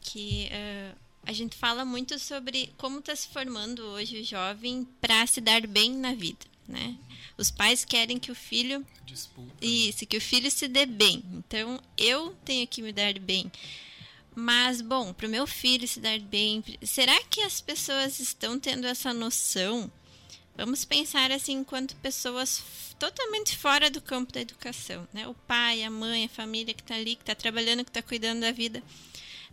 [0.00, 5.26] que uh, a gente fala muito sobre como está se formando hoje o jovem para
[5.26, 6.96] se dar bem na vida, né?
[7.36, 9.52] Os pais querem que o filho Disputa.
[9.60, 11.22] isso, que o filho se dê bem.
[11.34, 13.50] Então eu tenho que me dar bem.
[14.38, 18.86] Mas, bom, para o meu filho se dar bem, será que as pessoas estão tendo
[18.86, 19.90] essa noção?
[20.54, 22.62] Vamos pensar assim, enquanto pessoas
[22.98, 25.26] totalmente fora do campo da educação, né?
[25.26, 28.40] O pai, a mãe, a família que está ali, que está trabalhando, que está cuidando
[28.42, 28.82] da vida.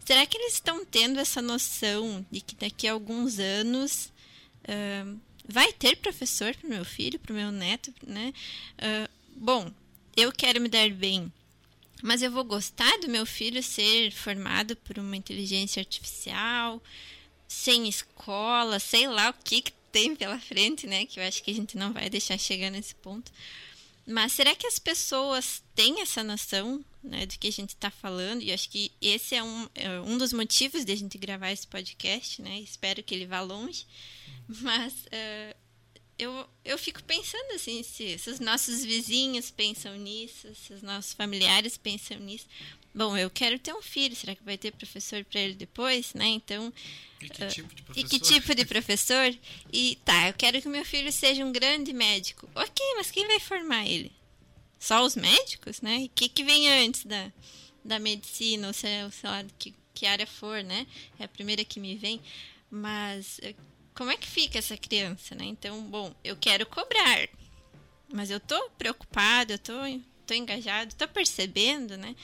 [0.04, 4.12] Será que eles estão tendo essa noção de que daqui a alguns anos
[4.66, 8.34] uh, vai ter professor para o meu filho, para o meu neto, né?
[8.80, 9.72] Uh, bom,
[10.14, 11.32] eu quero me dar bem
[12.02, 16.82] mas eu vou gostar do meu filho ser formado por uma inteligência artificial,
[17.48, 21.06] sem escola, sei lá o que, que tem pela frente, né?
[21.06, 23.32] Que eu acho que a gente não vai deixar chegar nesse ponto.
[24.06, 28.42] Mas será que as pessoas têm essa noção né, do que a gente está falando?
[28.42, 31.66] E acho que esse é um, é um dos motivos de a gente gravar esse
[31.66, 32.60] podcast, né?
[32.60, 33.86] Espero que ele vá longe.
[34.48, 35.56] Mas uh,
[36.18, 41.14] eu, eu fico pensando assim, se, se os nossos vizinhos pensam nisso, se os nossos
[41.14, 42.46] familiares pensam nisso.
[42.94, 46.28] Bom, eu quero ter um filho, será que vai ter professor para ele depois, né?
[46.28, 46.72] Então,
[47.20, 48.06] e que, uh, tipo de professor?
[48.06, 49.38] e que tipo de professor?
[49.72, 52.48] E tá, eu quero que meu filho seja um grande médico.
[52.54, 54.12] Ok, mas quem vai formar ele?
[54.78, 56.02] Só os médicos, né?
[56.02, 57.32] E o que, que vem antes da,
[57.84, 60.86] da medicina, ou sei, sei lá, que, que área for, né?
[61.18, 62.22] É a primeira que me vem.
[62.70, 63.56] Mas eh,
[63.94, 65.46] como é que fica essa criança, né?
[65.46, 67.28] Então, bom, eu quero cobrar,
[68.12, 69.74] mas eu tô preocupado, eu tô,
[70.26, 72.16] tô engajado, tô percebendo, né?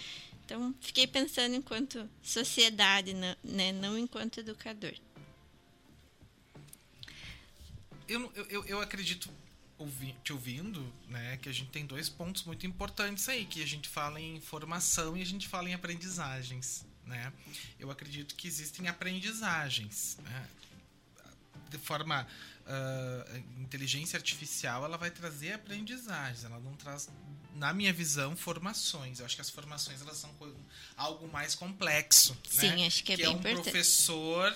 [0.46, 3.72] Então, fiquei pensando enquanto sociedade, né?
[3.74, 4.96] não enquanto educador.
[8.08, 9.30] Eu, eu, eu acredito,
[10.24, 13.88] te ouvindo, né, que a gente tem dois pontos muito importantes aí, que a gente
[13.88, 16.84] fala em formação e a gente fala em aprendizagens.
[17.06, 17.32] Né?
[17.80, 20.18] Eu acredito que existem aprendizagens.
[20.24, 20.50] Né?
[21.70, 22.26] De forma
[22.66, 26.44] uh, inteligência artificial, ela vai trazer aprendizagens.
[26.44, 27.10] Ela não traz,
[27.56, 29.20] na minha visão, formações.
[29.20, 30.30] Eu acho que as formações elas são
[30.96, 32.38] algo mais complexo.
[32.50, 32.88] Sim, né?
[32.88, 33.64] acho que é que bem é um importante.
[33.64, 34.56] professor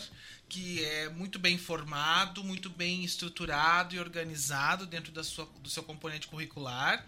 [0.54, 5.82] que é muito bem formado, muito bem estruturado e organizado dentro da sua, do seu
[5.82, 7.04] componente curricular,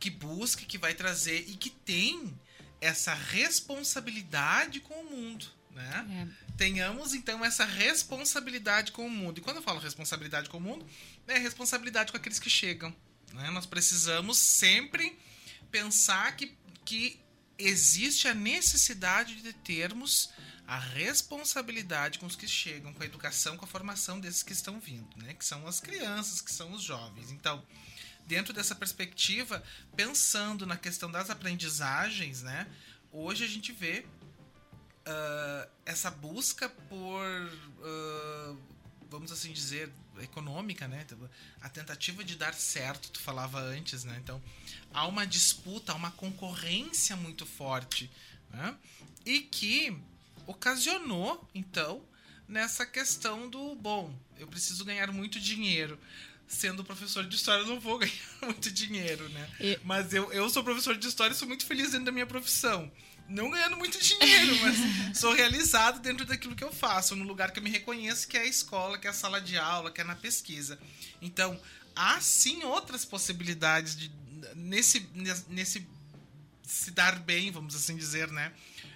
[0.00, 2.32] que busca, que vai trazer e que tem
[2.80, 5.46] essa responsabilidade com o mundo.
[5.74, 6.28] Né?
[6.28, 6.52] É.
[6.56, 9.38] Tenhamos então essa responsabilidade com o mundo.
[9.38, 10.86] E quando eu falo responsabilidade com o mundo,
[11.26, 12.94] é responsabilidade com aqueles que chegam.
[13.32, 13.50] Né?
[13.50, 15.18] Nós precisamos sempre
[15.70, 17.18] pensar que, que
[17.58, 20.30] existe a necessidade de termos
[20.66, 24.78] a responsabilidade com os que chegam, com a educação, com a formação desses que estão
[24.78, 25.34] vindo, né?
[25.34, 27.30] que são as crianças, que são os jovens.
[27.30, 27.62] Então,
[28.26, 29.62] dentro dessa perspectiva,
[29.96, 32.66] pensando na questão das aprendizagens, né?
[33.10, 34.06] Hoje a gente vê
[35.06, 37.26] uh, essa busca por,
[37.80, 38.58] uh,
[39.10, 39.90] vamos assim dizer,
[40.20, 41.06] econômica, né?
[41.60, 44.18] A tentativa de dar certo, tu falava antes, né?
[44.22, 44.42] Então,
[44.92, 48.10] há uma disputa, há uma concorrência muito forte,
[48.50, 48.76] né?
[49.24, 49.96] E que
[50.46, 52.02] ocasionou, então,
[52.48, 55.98] nessa questão do, bom, eu preciso ganhar muito dinheiro
[56.52, 59.48] sendo professor de história, eu não vou ganhar muito dinheiro, né?
[59.58, 59.78] E...
[59.84, 62.92] Mas eu, eu sou professor de história e sou muito feliz dentro da minha profissão.
[63.28, 64.76] Não ganhando muito dinheiro, mas
[65.18, 68.42] sou realizado dentro daquilo que eu faço, no lugar que eu me reconheço, que é
[68.42, 70.78] a escola, que é a sala de aula, que é na pesquisa.
[71.20, 71.58] Então,
[71.96, 74.10] há sim outras possibilidades de,
[74.54, 75.08] nesse,
[75.48, 75.86] nesse
[76.62, 78.52] se dar bem, vamos assim dizer, né?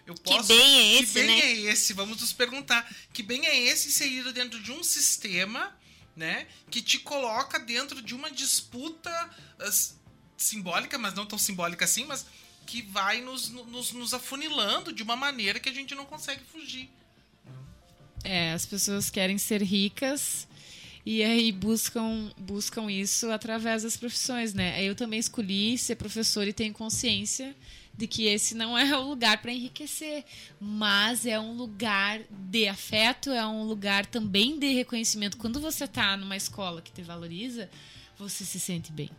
[0.06, 1.40] Eu posso, que bem é esse, que bem né?
[1.40, 1.92] é esse?
[1.92, 2.88] Vamos nos perguntar.
[3.12, 5.74] Que bem é esse inserido dentro de um sistema
[6.16, 6.46] né?
[6.70, 9.94] Que te coloca dentro de uma disputa uh,
[10.36, 12.24] simbólica, mas não tão simbólica assim, mas
[12.66, 16.90] que vai nos, nos, nos afunilando de uma maneira que a gente não consegue fugir.
[18.24, 20.48] É, as pessoas querem ser ricas
[21.04, 24.82] e aí buscam buscam isso através das profissões, né?
[24.82, 27.54] Eu também escolhi ser professor e tenho consciência
[27.96, 30.24] de que esse não é o lugar para enriquecer,
[30.60, 35.36] mas é um lugar de afeto, é um lugar também de reconhecimento.
[35.38, 37.70] Quando você está numa escola que te valoriza,
[38.18, 39.10] você se sente bem.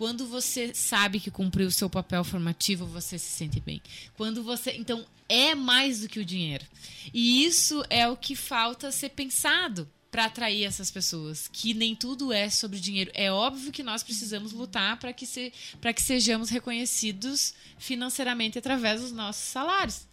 [0.00, 3.82] Quando você sabe que cumpriu o seu papel formativo, você se sente bem.
[4.16, 6.64] Quando você, então, é mais do que o dinheiro.
[7.12, 12.32] E isso é o que falta ser pensado para atrair essas pessoas, que nem tudo
[12.32, 13.10] é sobre dinheiro.
[13.12, 15.52] É óbvio que nós precisamos lutar para que, se,
[15.94, 20.08] que sejamos reconhecidos financeiramente através dos nossos salários.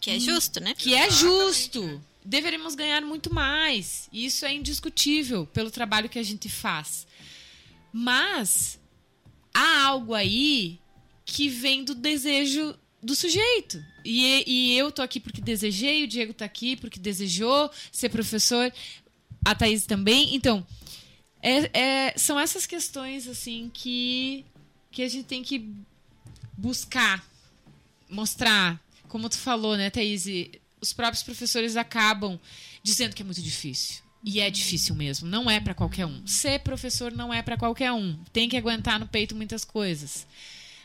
[0.00, 0.72] Que é justo, né?
[0.74, 2.02] Que é justo.
[2.24, 4.08] Deveríamos ganhar muito mais.
[4.10, 7.06] Isso é indiscutível pelo trabalho que a gente faz.
[7.92, 8.77] Mas
[9.52, 10.78] há algo aí
[11.24, 13.84] que vem do desejo do sujeito.
[14.04, 18.72] E, e eu tô aqui porque desejei, o Diego tá aqui porque desejou ser professor
[19.44, 20.34] a Thaís também.
[20.34, 20.66] Então,
[21.42, 24.44] é, é, são essas questões assim que,
[24.90, 25.70] que a gente tem que
[26.56, 27.24] buscar,
[28.08, 28.80] mostrar.
[29.08, 30.26] Como tu falou, né, Thaís?
[30.80, 32.38] Os próprios professores acabam
[32.82, 34.02] dizendo que é muito difícil.
[34.22, 36.26] E é difícil mesmo, não é para qualquer um.
[36.26, 38.16] Ser professor não é para qualquer um.
[38.32, 40.26] Tem que aguentar no peito muitas coisas.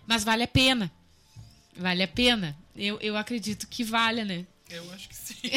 [0.06, 0.92] Mas vale a pena.
[1.76, 2.56] Vale a pena.
[2.76, 4.46] Eu, eu acredito que vale, né?
[4.70, 5.36] Eu acho que sim.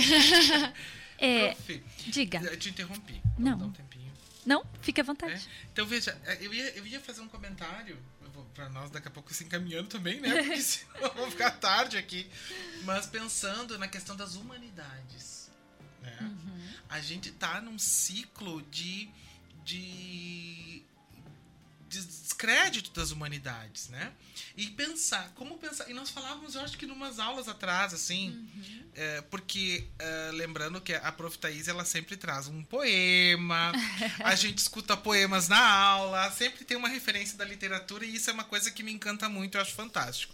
[1.18, 2.41] É, Prof, diga.
[2.41, 3.22] Eu te interrompi.
[3.39, 3.57] Não.
[3.57, 3.72] Um
[4.47, 5.35] não, fique à vontade.
[5.35, 5.66] É?
[5.72, 7.99] Então, veja, é, eu ia, eu ia fazer um comentário
[8.55, 10.33] para nós daqui a pouco se encaminhando também, né?
[10.45, 12.31] Porque senão vou ficar tarde aqui.
[12.85, 15.45] Mas pensando na questão das humanidades.
[16.07, 16.17] Né?
[16.21, 16.69] Uhum.
[16.89, 19.09] A gente tá num ciclo de,
[19.65, 20.83] de,
[21.89, 24.13] de descrédito das humanidades, né?
[24.57, 25.91] E pensar, como pensar.
[25.91, 28.91] E nós falávamos, eu acho que numas aulas atrás, assim, uhum.
[28.95, 31.37] é, porque é, lembrando que a Prof.
[31.39, 33.73] Thaís, ela sempre traz um poema,
[34.23, 38.33] a gente escuta poemas na aula, sempre tem uma referência da literatura e isso é
[38.33, 40.33] uma coisa que me encanta muito, eu acho fantástico.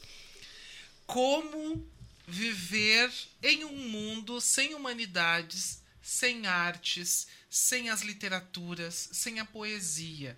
[1.06, 1.84] Como
[2.26, 3.12] viver
[3.42, 10.36] em um mundo sem humanidades, sem artes, sem as literaturas, sem a poesia.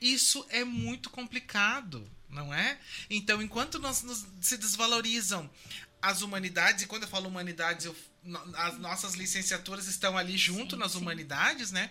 [0.00, 2.78] Isso é muito complicado, não é?
[3.08, 5.48] Então, enquanto nós, nos, se desvalorizam
[6.00, 7.96] as humanidades, e quando eu falo humanidades, eu,
[8.54, 10.98] as nossas licenciaturas estão ali junto sim, nas sim.
[10.98, 11.90] humanidades, né?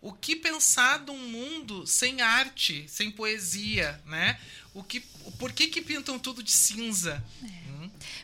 [0.00, 4.38] O que pensar de um mundo sem arte, sem poesia, né?
[4.74, 5.00] O que,
[5.38, 7.24] por que, que pintam tudo de cinza?
[7.42, 7.63] É.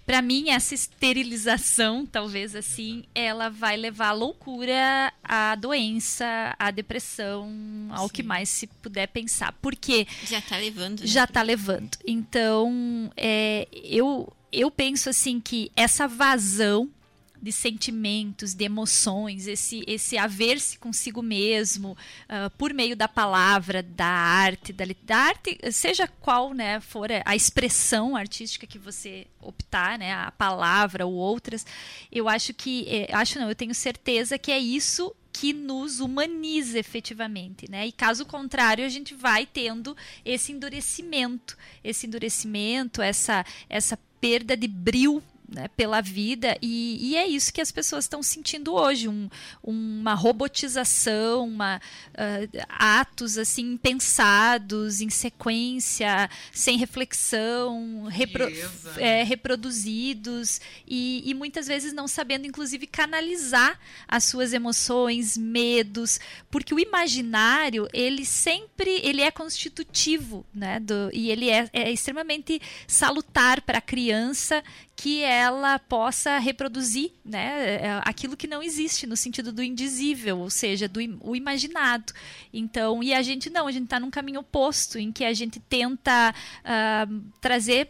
[0.04, 7.50] Para mim, essa esterilização, talvez assim, ela vai levar à loucura, à doença, à depressão,
[7.90, 8.14] ao Sim.
[8.14, 9.52] que mais se puder pensar.
[9.60, 10.06] Porque.
[10.24, 11.00] Já tá levando.
[11.00, 11.06] Né?
[11.06, 11.96] Já tá levando.
[12.06, 16.88] Então, é, eu, eu penso assim que essa vazão
[17.40, 24.06] de sentimentos, de emoções, esse, esse haver-se consigo mesmo uh, por meio da palavra, da
[24.06, 30.12] arte, da, da, arte, seja qual né, for a expressão artística que você optar, né,
[30.12, 31.64] a palavra ou outras,
[32.12, 36.78] eu acho que, eh, acho não, eu tenho certeza que é isso que nos humaniza
[36.78, 37.86] efetivamente, né?
[37.86, 44.68] E caso contrário, a gente vai tendo esse endurecimento, esse endurecimento, essa essa perda de
[44.68, 46.56] bril né, pela vida.
[46.62, 49.28] E, e, é isso que as pessoas estão sentindo hoje um,
[49.62, 58.46] uma robotização uma, uh, atos assim pensados em sequência sem reflexão repro
[58.96, 60.60] é, reproduzidos.
[60.86, 66.20] E, e, muitas vezes não sabendo inclusive canalizar as suas emoções medos.
[66.50, 72.60] Porque o imaginário ele sempre ele é constitutivo né, do, e ele é, é extremamente
[72.86, 74.62] salutar para a criança
[75.00, 80.50] que ela possa reproduzir né, é, aquilo que não existe, no sentido do indizível, ou
[80.50, 82.12] seja, do o imaginado.
[82.52, 85.58] Então, e a gente não, a gente está num caminho oposto, em que a gente
[85.58, 87.88] tenta uh, trazer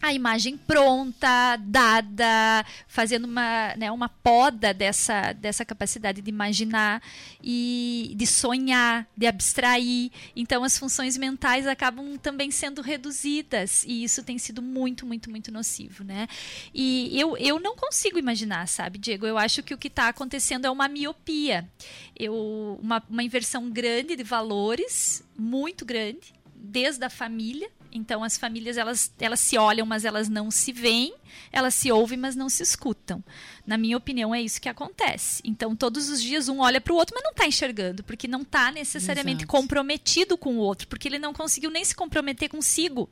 [0.00, 7.02] a imagem pronta, dada, fazendo uma, né, uma poda dessa, dessa capacidade de imaginar
[7.42, 10.10] e de sonhar, de abstrair.
[10.36, 15.50] Então, as funções mentais acabam também sendo reduzidas e isso tem sido muito, muito, muito
[15.50, 16.28] nocivo, né?
[16.74, 19.26] E eu, eu não consigo imaginar, sabe, Diego?
[19.26, 21.66] Eu acho que o que está acontecendo é uma miopia,
[22.14, 28.76] eu, uma, uma inversão grande de valores, muito grande, desde a família, então as famílias
[28.76, 31.14] elas, elas se olham, mas elas não se veem,
[31.52, 33.22] elas se ouvem, mas não se escutam.
[33.64, 35.40] Na minha opinião, é isso que acontece.
[35.44, 38.42] Então todos os dias um olha para o outro, mas não está enxergando, porque não
[38.42, 39.52] está necessariamente Exato.
[39.52, 43.08] comprometido com o outro, porque ele não conseguiu nem se comprometer consigo.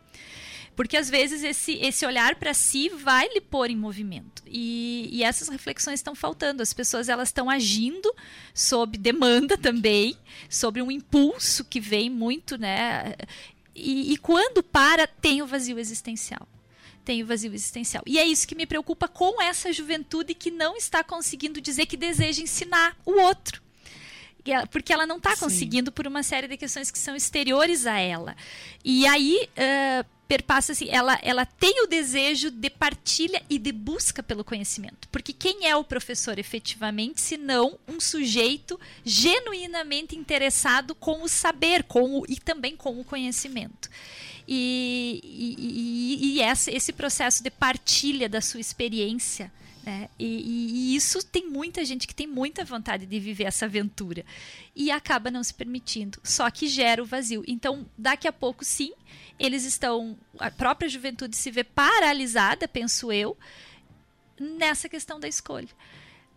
[0.74, 4.42] Porque às vezes esse, esse olhar para si vai lhe pôr em movimento.
[4.46, 6.62] E, e essas reflexões estão faltando.
[6.62, 8.12] As pessoas elas estão agindo
[8.54, 10.16] sob demanda também,
[10.48, 13.14] sobre um impulso que vem muito, né?
[13.74, 16.46] E, e quando para, tem o vazio existencial
[17.04, 18.02] tem o vazio existencial.
[18.06, 21.96] E é isso que me preocupa com essa juventude que não está conseguindo dizer que
[21.96, 23.60] deseja ensinar o outro.
[24.70, 28.36] Porque ela não está conseguindo por uma série de questões que são exteriores a ela.
[28.84, 34.22] E aí, uh, perpassa assim, ela, ela tem o desejo de partilha e de busca
[34.22, 35.06] pelo conhecimento.
[35.10, 41.82] Porque quem é o professor efetivamente, se não um sujeito genuinamente interessado com o saber
[41.82, 43.90] com o, e também com o conhecimento.
[44.48, 49.52] E, e, e, e esse, esse processo de partilha da sua experiência
[49.82, 50.08] né?
[50.18, 54.24] E, e, e, isso tem muita gente que tem muita vontade de viver essa aventura
[54.76, 57.42] e acaba não se permitindo, só que gera o vazio.
[57.46, 58.92] Então, daqui a pouco, sim,
[59.38, 60.16] eles estão.
[60.38, 63.36] A própria juventude se vê paralisada, penso eu,
[64.38, 65.68] nessa questão da escolha.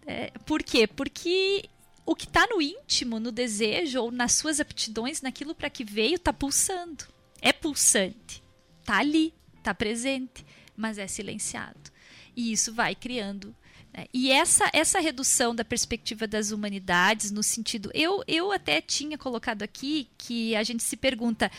[0.07, 0.87] É, por quê?
[0.87, 1.69] Porque
[2.05, 6.15] o que está no íntimo, no desejo ou nas suas aptidões, naquilo para que veio,
[6.15, 7.05] está pulsando.
[7.41, 8.43] É pulsante.
[8.81, 11.94] Está ali, está presente, mas é silenciado.
[12.35, 13.55] E isso vai criando.
[13.93, 14.05] Né?
[14.13, 17.89] E essa, essa redução da perspectiva das humanidades, no sentido.
[17.93, 21.51] Eu, eu até tinha colocado aqui que a gente se pergunta: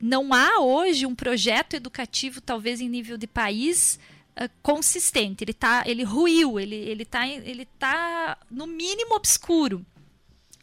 [0.00, 3.98] não há hoje um projeto educativo, talvez em nível de país,
[4.36, 5.42] uh, consistente.
[5.42, 9.84] Ele, tá, ele ruiu, ele está ele tá, no mínimo obscuro.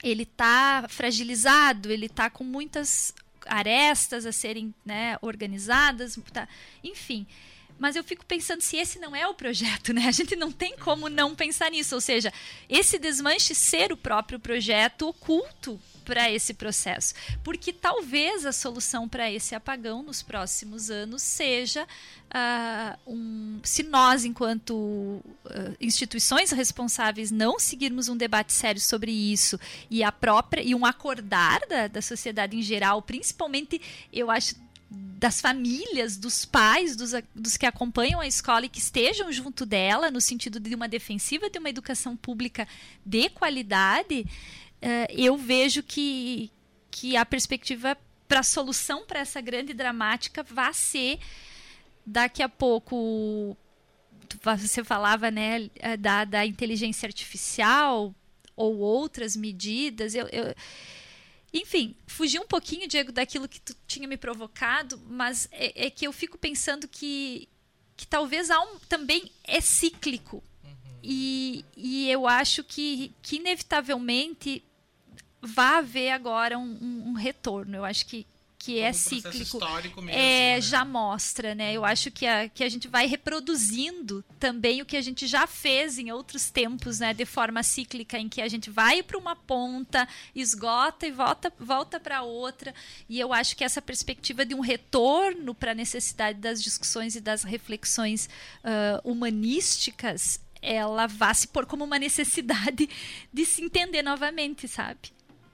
[0.01, 3.13] Ele está fragilizado, ele está com muitas
[3.45, 6.47] arestas a serem né, organizadas, tá,
[6.83, 7.25] enfim.
[7.84, 10.07] Mas eu fico pensando se esse não é o projeto, né?
[10.07, 11.93] A gente não tem como não pensar nisso.
[11.95, 12.31] Ou seja,
[12.69, 17.13] esse desmanche ser o próprio projeto oculto para esse processo.
[17.43, 23.59] Porque talvez a solução para esse apagão nos próximos anos seja uh, um.
[23.63, 25.21] Se nós, enquanto uh,
[25.81, 29.59] instituições responsáveis, não seguirmos um debate sério sobre isso
[29.91, 33.81] e a própria e um acordar da, da sociedade em geral, principalmente,
[34.13, 34.55] eu acho
[34.93, 40.11] das famílias, dos pais, dos, dos que acompanham a escola e que estejam junto dela,
[40.11, 42.67] no sentido de uma defensiva de uma educação pública
[43.05, 44.27] de qualidade,
[44.81, 46.51] uh, eu vejo que,
[46.91, 51.19] que a perspectiva para a solução para essa grande dramática vai ser
[52.05, 53.55] daqui a pouco
[54.43, 58.13] você falava né eh, da, da inteligência artificial
[58.55, 60.55] ou outras medidas eu, eu
[61.53, 66.07] enfim, fugi um pouquinho, Diego, daquilo que tu tinha me provocado, mas é, é que
[66.07, 67.47] eu fico pensando que,
[67.95, 70.43] que talvez há um, também é cíclico.
[70.63, 70.71] Uhum.
[71.03, 74.63] E, e eu acho que, que inevitavelmente
[75.41, 77.77] vai haver agora um, um, um retorno.
[77.77, 78.25] Eu acho que,
[78.64, 79.59] que é cíclico,
[80.01, 80.61] mesmo, é, né?
[80.61, 81.74] já mostra, né?
[81.74, 85.45] Eu acho que a, que a gente vai reproduzindo também o que a gente já
[85.45, 87.14] fez em outros tempos, né?
[87.14, 91.99] De forma cíclica, em que a gente vai para uma ponta, esgota e volta, volta
[91.99, 92.74] para outra.
[93.09, 97.22] E eu acho que essa perspectiva de um retorno para a necessidade das discussões e
[97.22, 98.30] das reflexões
[98.64, 102.89] uh, humanísticas, ela vai se pôr como uma necessidade
[103.34, 105.11] de se entender novamente, sabe?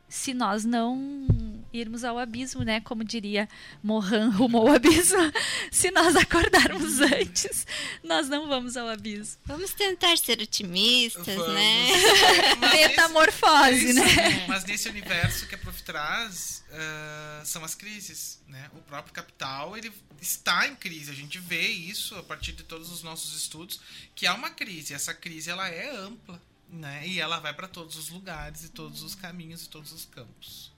[0.10, 1.28] se nós não
[1.74, 2.80] irmos ao abismo, né?
[2.82, 3.48] Como diria
[3.84, 5.18] Mohan, rumo ao abismo.
[5.72, 7.66] se nós acordarmos antes,
[8.04, 9.40] nós não vamos ao abismo.
[9.46, 11.54] Vamos tentar ser otimistas, Vamos.
[11.54, 11.88] né?
[12.60, 14.46] Mas Metamorfose, nesse- né?
[14.48, 18.70] Mas nesse universo que a Prof traz, ah, são as crises, né?
[18.74, 19.92] O próprio capital, ele
[20.22, 21.12] está em crise.
[21.12, 23.80] A gente vê isso a partir de todos os nossos estudos,
[24.16, 24.94] que há uma crise.
[24.94, 27.08] Essa crise, ela é ampla, né?
[27.08, 30.72] E ela vai para todos os lugares e todos os caminhos e todos os campos.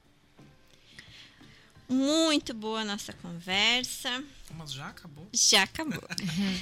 [1.92, 4.24] Muito boa a nossa conversa.
[4.56, 5.28] Mas já acabou?
[5.34, 6.02] Já acabou.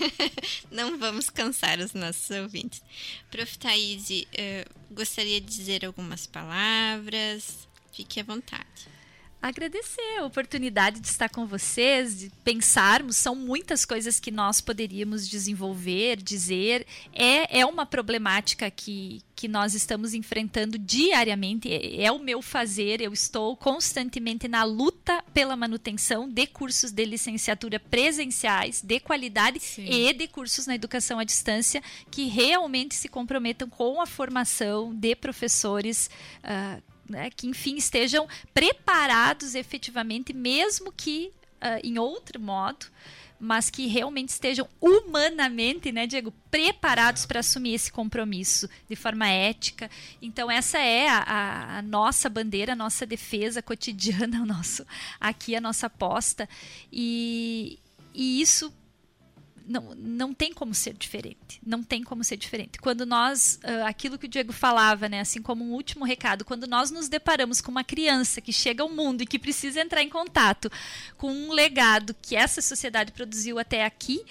[0.72, 2.82] Não vamos cansar os nossos ouvintes.
[3.30, 3.60] Prof.
[3.60, 7.68] Thaís, eh, gostaria de dizer algumas palavras.
[7.94, 8.88] Fique à vontade.
[9.42, 13.16] Agradecer a oportunidade de estar com vocês, de pensarmos.
[13.16, 16.86] São muitas coisas que nós poderíamos desenvolver, dizer.
[17.14, 21.72] É, é uma problemática que, que nós estamos enfrentando diariamente.
[21.72, 23.00] É, é o meu fazer.
[23.00, 29.86] Eu estou constantemente na luta pela manutenção de cursos de licenciatura presenciais, de qualidade Sim.
[29.90, 31.82] e de cursos na educação à distância
[32.12, 36.10] que realmente se comprometam com a formação de professores.
[36.44, 41.32] ah, né, que enfim estejam preparados efetivamente, mesmo que
[41.62, 42.86] ah, em outro modo,
[43.41, 49.89] mas que realmente estejam humanamente, né, Diego, preparados para assumir esse compromisso de forma ética.
[50.22, 54.86] Então essa é a, a- a nossa bandeira, a nossa defesa cotidiana, o nosso
[55.20, 56.47] aqui a nossa aposta
[56.91, 57.80] e,
[58.14, 58.74] e isso
[59.70, 61.62] não, não tem como ser diferente.
[61.64, 62.80] Não tem como ser diferente.
[62.80, 66.66] Quando nós, ah, aquilo que o Diego falava, né, assim como um último recado, quando
[66.66, 70.10] nós nos deparamos com uma criança que chega ao mundo e que precisa entrar em
[70.10, 70.72] contato
[71.16, 74.26] com um legado que essa sociedade produziu até aqui,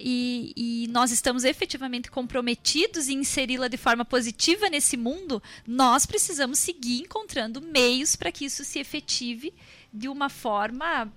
[0.00, 6.60] e, e nós estamos efetivamente comprometidos em inseri-la de forma positiva nesse mundo, nós precisamos
[6.60, 9.52] seguir encontrando meios para que isso se efetive
[9.92, 11.12] de uma forma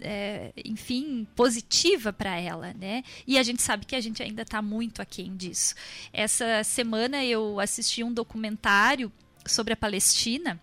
[0.00, 3.02] é, enfim, positiva para ela, né?
[3.26, 5.74] E a gente sabe que a gente ainda está muito aquém disso.
[6.12, 9.10] Essa semana eu assisti um documentário
[9.46, 10.60] sobre a Palestina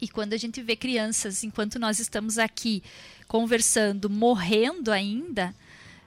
[0.00, 2.82] e quando a gente vê crianças, enquanto nós estamos aqui
[3.26, 5.54] conversando, morrendo ainda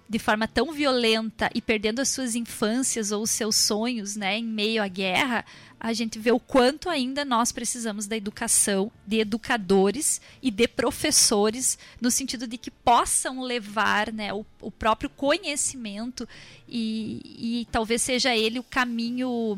[0.08, 4.44] de forma tão violenta e perdendo as suas infâncias ou os seus sonhos, né, em
[4.44, 5.46] meio à guerra,
[5.80, 11.80] a gente vê o quanto ainda nós precisamos da educação, de educadores e de professores,
[12.02, 16.28] no sentido de que possam levar né, o, o próprio conhecimento
[16.68, 19.58] e, e talvez seja ele o caminho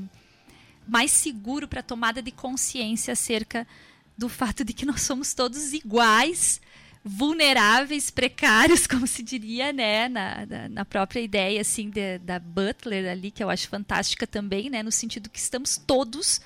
[0.87, 3.67] mais seguro para a tomada de consciência acerca
[4.15, 6.61] do fato de que nós somos todos iguais,
[7.03, 13.09] vulneráveis, precários, como se diria, né, na, na, na própria ideia assim de, da Butler
[13.09, 16.41] ali, que eu acho fantástica também, né, no sentido que estamos todos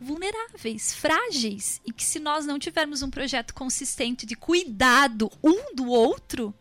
[0.00, 5.86] vulneráveis, frágeis, e que se nós não tivermos um projeto consistente de cuidado um do
[5.86, 6.52] outro,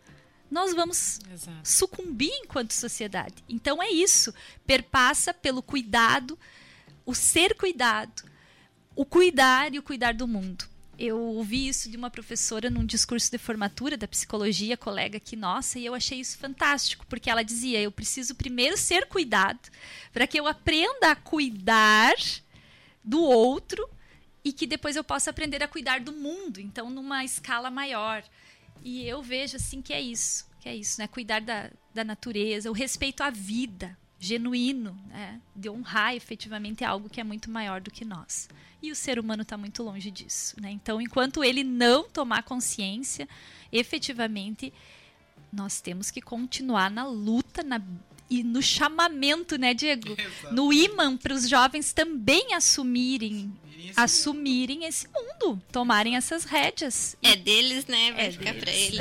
[0.49, 1.57] nós vamos Exato.
[1.63, 3.43] sucumbir enquanto sociedade.
[3.49, 4.33] Então é isso,
[4.65, 6.37] perpassa pelo cuidado,
[7.05, 8.23] o ser cuidado,
[8.95, 10.65] o cuidar e o cuidar do mundo.
[11.01, 15.79] Eu ouvi isso de uma professora num discurso de formatura da psicologia, colega aqui nossa,
[15.79, 19.59] e eu achei isso fantástico, porque ela dizia: eu preciso primeiro ser cuidado,
[20.13, 22.13] para que eu aprenda a cuidar
[23.03, 23.89] do outro
[24.43, 28.23] e que depois eu possa aprender a cuidar do mundo, então numa escala maior.
[28.83, 31.07] E eu vejo assim que é isso, que é isso, né?
[31.07, 35.41] Cuidar da, da natureza, o respeito à vida, genuíno, né?
[35.55, 38.47] de honrar efetivamente algo que é muito maior do que nós.
[38.79, 40.55] E o ser humano está muito longe disso.
[40.61, 40.69] Né?
[40.69, 43.27] Então, enquanto ele não tomar consciência,
[43.71, 44.71] efetivamente,
[45.51, 47.81] nós temos que continuar na luta na,
[48.31, 50.13] e no chamamento, né, Diego?
[50.19, 50.53] Exato.
[50.55, 57.15] No imã para os jovens também assumirem Esse assumirem esse mundo, tomarem essas rédeas.
[57.21, 58.11] É deles, né?
[58.13, 58.63] Vai É ficar deles.
[58.63, 58.99] pra eles.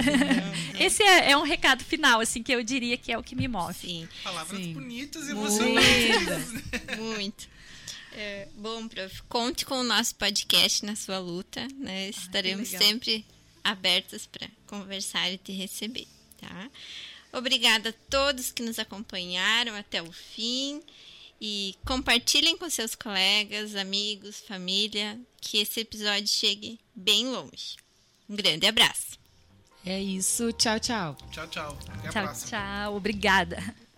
[0.79, 0.85] É.
[0.85, 3.47] Esse é, é um recado final, assim, que eu diria que é o que me
[3.47, 3.75] move.
[3.75, 4.73] Sim, Palavras Sim.
[4.73, 5.63] bonitas e Muito.
[5.63, 6.97] emocionantes.
[6.99, 7.49] muito.
[8.13, 12.09] É, bom, prof, conte com o nosso podcast na sua luta, né?
[12.09, 12.89] Estaremos legal.
[12.89, 13.25] sempre
[13.63, 16.09] abertos para conversar e te receber,
[16.41, 16.69] tá?
[17.33, 20.83] Obrigada a todos que nos acompanharam até o fim
[21.41, 27.77] e compartilhem com seus colegas, amigos, família, que esse episódio chegue bem longe.
[28.29, 29.19] Um grande abraço.
[29.85, 30.53] É isso.
[30.53, 31.17] Tchau, tchau.
[31.33, 31.79] Tchau, tchau.
[31.89, 32.51] Até a Tchau, próxima.
[32.51, 32.97] tchau.
[32.97, 33.90] Obrigada.